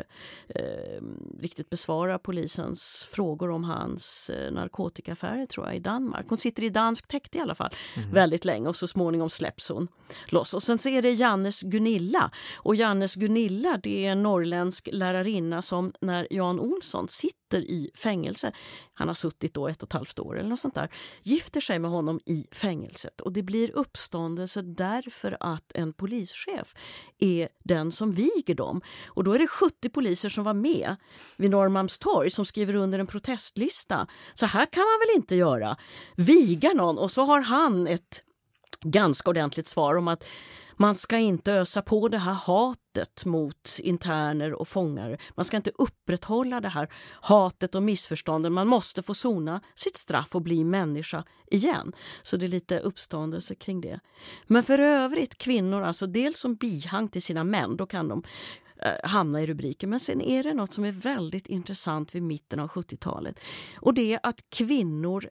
[0.48, 1.02] eh,
[1.40, 6.26] riktigt besvara polisens frågor om hans eh, narkotikaaffärer tror jag i Danmark.
[6.28, 8.10] Hon sitter i danskt häkte i alla fall mm.
[8.10, 9.88] väldigt länge och så småningom släpps hon
[10.26, 10.54] loss.
[10.54, 15.62] Och sen så är det Jannes Gunilla och Jannes Gunilla det är en norrländsk lärarinna
[15.62, 18.52] som när Jan Olsson sitter i fängelse,
[18.94, 21.78] han har suttit då ett och ett halvt år eller något sånt där, gifter sig
[21.78, 26.74] med honom i fängelset och det blir uppståndelse därför att en polischef
[27.18, 28.80] är den som viger dem.
[29.06, 30.96] Och då är det 70 poliser som var med
[31.36, 34.06] vid Norrmalmstorg som skriver under en protestlista.
[34.34, 35.76] Så här kan man väl inte göra?
[36.16, 38.24] Viga någon och så har han ett
[38.80, 40.24] ganska ordentligt svar om att
[40.76, 45.20] man ska inte ösa på det här hatet mot interner och fångar.
[45.36, 46.88] Man ska inte upprätthålla det här
[47.20, 48.52] hatet och missförstånden.
[48.52, 51.92] Man måste få sona sitt straff och bli människa igen.
[52.22, 54.00] Så det är lite uppståndelse kring det.
[54.46, 58.22] Men för övrigt kvinnor, alltså dels som bihang till sina män, då kan de
[58.82, 59.90] eh, hamna i rubriken.
[59.90, 63.40] Men sen är det något som är väldigt intressant vid mitten av 70-talet.
[63.76, 65.28] Och det är att kvinnor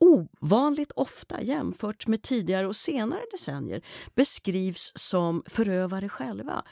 [0.00, 3.82] ovanligt ofta jämfört med tidigare och senare decennier
[4.14, 6.62] beskrivs som förövare själva.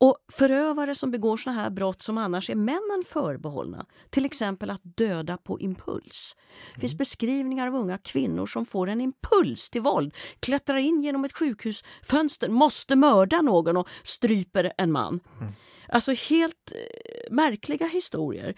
[0.00, 4.80] Och förövare som begår såna här brott som annars är männen förbehållna, till exempel att
[4.82, 6.36] döda på impuls.
[6.74, 6.98] Det finns mm.
[6.98, 12.48] beskrivningar av unga kvinnor som får en impuls till våld, klättrar in genom ett sjukhusfönster,
[12.48, 15.20] måste mörda någon och stryper en man.
[15.40, 15.52] Mm.
[15.88, 18.54] Alltså helt eh, märkliga historier.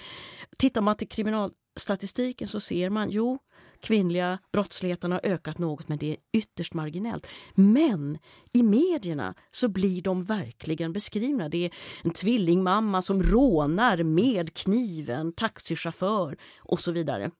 [0.56, 3.38] Tittar man till kriminalstatistiken så ser man, jo,
[3.82, 7.26] kvinnliga brottsligheten har ökat något men det är ytterst marginellt.
[7.54, 8.18] Men
[8.52, 11.48] i medierna så blir de verkligen beskrivna.
[11.48, 11.74] Det är
[12.04, 17.30] en tvillingmamma som rånar med kniven, taxichaufför och så vidare.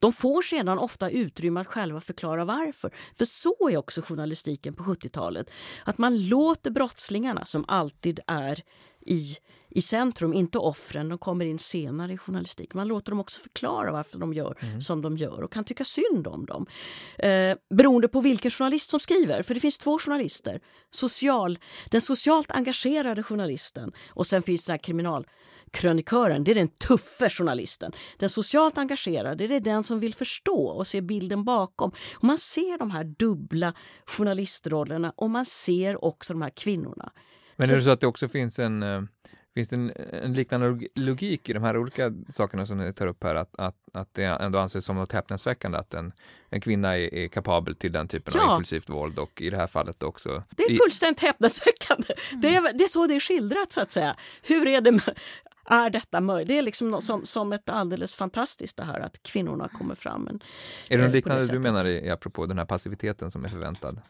[0.00, 2.94] De får sedan ofta utrymme att själva förklara varför.
[3.14, 5.50] För så är också journalistiken på 70-talet.
[5.84, 8.62] Att man låter brottslingarna, som alltid är
[9.00, 9.36] i,
[9.74, 12.74] i centrum, inte offren, de kommer in senare i journalistik.
[12.74, 14.80] Man låter dem också förklara varför de gör mm.
[14.80, 16.66] som de gör och kan tycka synd om dem.
[17.18, 20.60] Eh, beroende på vilken journalist som skriver, för det finns två journalister.
[20.90, 21.58] Social,
[21.90, 25.26] den socialt engagerade journalisten och sen finns det kriminal
[25.70, 27.92] krönikören, det är den tuffe journalisten.
[28.18, 31.92] Den socialt engagerade, det är den som vill förstå och se bilden bakom.
[32.14, 33.74] Och man ser de här dubbla
[34.06, 37.12] journalistrollerna och man ser också de här kvinnorna.
[37.56, 39.02] Men är det så att det också finns en eh,
[39.54, 39.92] Finns det en,
[40.22, 43.34] en, liknande logik i de här olika sakerna som ni tar upp här?
[43.34, 46.12] Att, att, att det ändå anses som något häpnadsväckande att en,
[46.50, 48.46] en kvinna är, är kapabel till den typen ja.
[48.46, 50.42] av impulsivt våld och i det här fallet också.
[50.50, 52.08] Det är fullständigt häpnadsväckande.
[52.30, 52.40] Mm.
[52.40, 54.16] Det, är, det är så det är skildrat så att säga.
[54.42, 55.18] Hur är det med,
[55.64, 56.48] är detta möjligt?
[56.48, 60.22] Det är liksom som, som ett alldeles fantastiskt det här att kvinnorna kommer fram.
[60.22, 60.40] Men,
[60.88, 64.00] är det något eh, liknande du menar i, apropå den här passiviteten som är förväntad?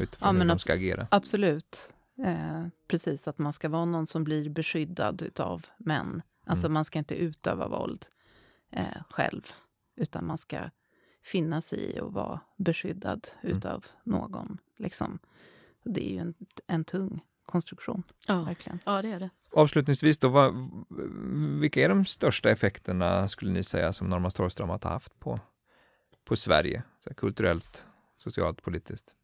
[0.00, 1.06] Utifrån ja, hur de ska agera?
[1.10, 1.94] Absolut.
[2.24, 6.22] Eh, precis, att man ska vara någon som blir beskyddad av män.
[6.46, 6.74] Alltså mm.
[6.74, 8.06] man ska inte utöva våld
[8.70, 9.42] eh, själv,
[9.96, 10.70] utan man ska
[11.22, 13.56] finna sig i att vara beskyddad mm.
[13.56, 14.58] utav någon.
[14.76, 15.18] Liksom.
[15.84, 16.34] Det är ju en,
[16.66, 18.02] en tung konstruktion.
[18.26, 18.42] Ja.
[18.42, 18.78] Verkligen.
[18.84, 19.30] ja, det är det.
[19.52, 20.54] Avslutningsvis, då, vad,
[21.60, 25.40] vilka är de största effekterna skulle ni säga som Norrmalmstorgsdramat har haft på,
[26.24, 26.82] på Sverige?
[26.98, 27.86] Så kulturellt,
[28.18, 29.14] socialt, politiskt?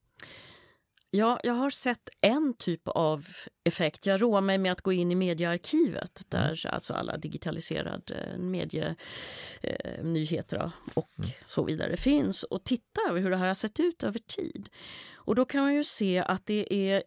[1.17, 3.27] Ja, jag har sett en typ av
[3.65, 4.07] effekt.
[4.07, 6.75] Jag roar mig med att gå in i mediearkivet där mm.
[6.75, 11.31] alltså alla digitaliserade medienyheter eh, och mm.
[11.47, 14.69] så vidare finns och titta över hur det här har sett ut över tid.
[15.25, 17.03] Och då kan man ju se att det är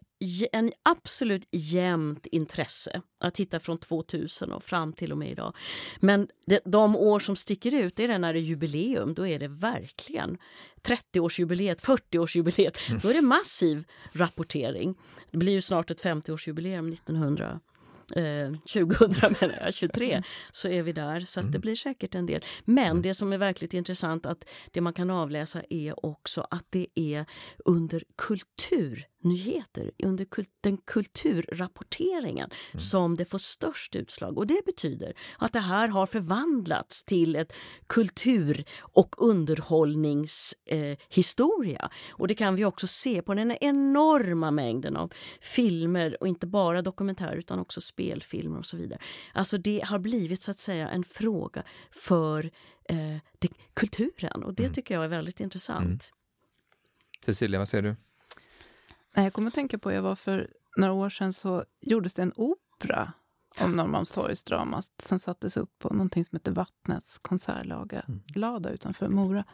[0.52, 5.56] en absolut jämnt intresse att titta från 2000 och fram till och med idag.
[6.00, 9.14] Men det, de år som sticker ut det är när det är jubileum.
[9.14, 10.38] Då är det verkligen
[10.82, 12.88] 30-årsjubileet, 40-årsjubileet.
[12.88, 13.00] Mm.
[13.02, 14.94] Då är det massiv rapportering.
[15.30, 17.60] Det blir ju snart ett 50-årsjubileum 1900
[18.16, 21.20] eh, 2000 menar jag, 23, så är vi där.
[21.20, 21.60] Så det mm.
[21.60, 22.44] blir säkert en del.
[22.64, 23.02] Men mm.
[23.02, 27.26] det som är verkligt intressant att det man kan avläsa är också att det är
[27.64, 28.02] under
[29.22, 32.80] kulturnyheter, under kult, den kulturrapporteringen mm.
[32.80, 34.38] som det får störst utslag.
[34.38, 37.52] Och det betyder att det här har förvandlats till ett
[37.86, 41.82] kultur och underhållningshistoria.
[41.82, 46.46] Eh, och det kan vi också se på den enorma mängden av filmer och inte
[46.46, 49.00] bara dokumentärer utan också spelfilmer och så vidare.
[49.34, 52.50] Alltså det har blivit så att säga en fråga för
[52.88, 54.74] eh, det, kulturen och det mm.
[54.74, 55.84] tycker jag är väldigt intressant.
[55.84, 55.98] Mm.
[57.24, 57.96] Cecilia, vad säger du?
[59.22, 62.32] Jag kommer att tänka på, jag var för några år sedan så gjordes det en
[62.36, 63.12] opera
[63.60, 68.74] om Norrmalmstorgsdramat som sattes upp på någonting som heter Vattnets konsertlada mm.
[68.74, 69.44] utanför Mora.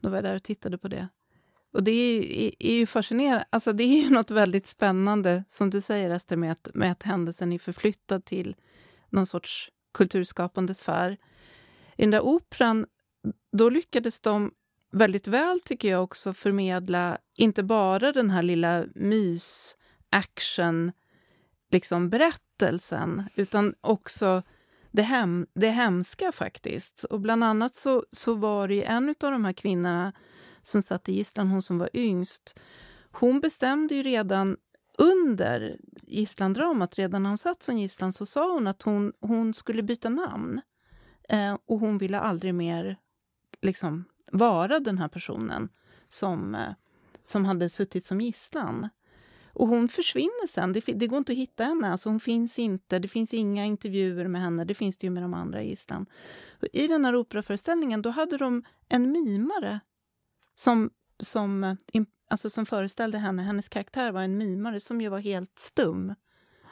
[0.00, 1.08] Då var jag där och tittade på det.
[1.72, 3.44] Och det är, är, ju fascinerande.
[3.50, 7.02] Alltså det är ju något väldigt spännande, som du säger Ester, med att, med att
[7.02, 8.56] händelsen är förflyttad till
[9.10, 11.16] någon sorts kulturskapande sfär.
[11.96, 12.86] I den där operan,
[13.52, 14.52] då lyckades de
[14.90, 19.76] väldigt väl, tycker jag, också förmedla inte bara den här lilla mys
[20.10, 20.92] action
[21.70, 24.42] liksom berättelsen, utan också
[24.90, 27.04] det, hem, det hemska faktiskt.
[27.04, 30.12] Och bland annat så, så var det en av de här kvinnorna
[30.62, 32.60] som satt i gisslan, hon som var yngst,
[33.12, 34.56] hon bestämde ju redan
[34.98, 39.82] under gisslandramat, redan när hon satt som gisslan, så sa hon att hon, hon skulle
[39.82, 40.60] byta namn.
[41.28, 42.96] Eh, och hon ville aldrig mer
[43.62, 45.68] liksom, vara den här personen
[46.08, 46.72] som, eh,
[47.24, 48.88] som hade suttit som gisslan.
[49.52, 50.72] Och hon försvinner sen.
[50.72, 51.90] Det, det, går inte att hitta henne.
[51.90, 52.98] Alltså hon finns inte.
[52.98, 54.64] Det finns inga intervjuer med henne.
[54.64, 56.06] Det finns det ju med de andra gisslan.
[56.72, 59.80] I den här operaföreställningen då hade de en mimare
[60.54, 61.76] som, som,
[62.30, 63.42] alltså som föreställde henne.
[63.42, 66.14] Hennes karaktär var en mimare som ju var helt stum.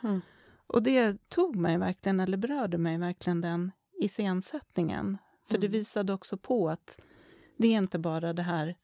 [0.03, 0.21] Mm.
[0.67, 5.19] Och det tog mig verkligen, eller berörde mig verkligen, den iscensättningen.
[5.49, 5.61] För mm.
[5.61, 6.99] det visade också på att
[7.57, 8.77] det är inte bara det här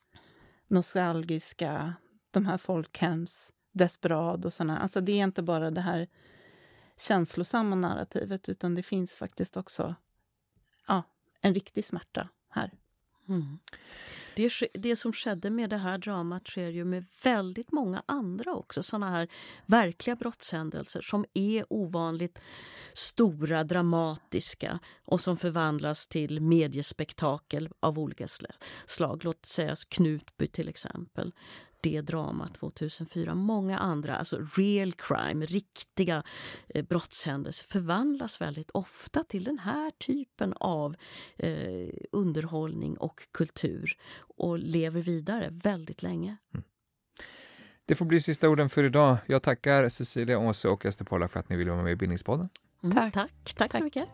[0.69, 1.95] nostalgiska,
[2.31, 4.79] de här folkhems, desperad och sådana.
[4.79, 6.09] Alltså det är inte bara det här
[6.97, 9.95] känslosamma narrativet, utan det finns faktiskt också
[10.89, 11.03] ja,
[11.41, 12.71] en riktig smärta här.
[13.29, 13.59] Mm.
[14.37, 18.83] Det, det, som skedde med det här dramat sker ju med väldigt många andra också.
[18.83, 19.29] Såna här
[19.67, 22.39] verkliga brottshändelser som är ovanligt
[22.93, 28.27] stora, dramatiska och som förvandlas till mediespektakel av olika
[28.87, 29.25] slag.
[29.25, 31.33] Låt säga Knutby till exempel
[31.83, 33.35] det dramat 2004.
[33.35, 36.23] Många andra, alltså real crime, riktiga
[36.69, 40.97] eh, brottshändelser förvandlas väldigt ofta till den här typen av
[41.37, 43.97] eh, underhållning och kultur
[44.37, 46.37] och lever vidare väldigt länge.
[46.55, 46.65] Mm.
[47.85, 49.17] Det får bli sista orden för idag.
[49.27, 52.49] Jag tackar Cecilia Åse och Ester Polla för att ni ville vara med i Bildningspodden.
[52.83, 53.13] Mm, tack.
[53.13, 53.31] tack.
[53.45, 54.09] Tack, tack så mycket.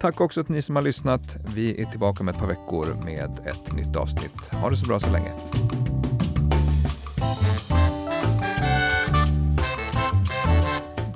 [0.00, 1.36] Tack också till ni som har lyssnat.
[1.54, 4.48] Vi är tillbaka om ett par veckor med ett nytt avsnitt.
[4.52, 5.30] Ha det så bra så länge.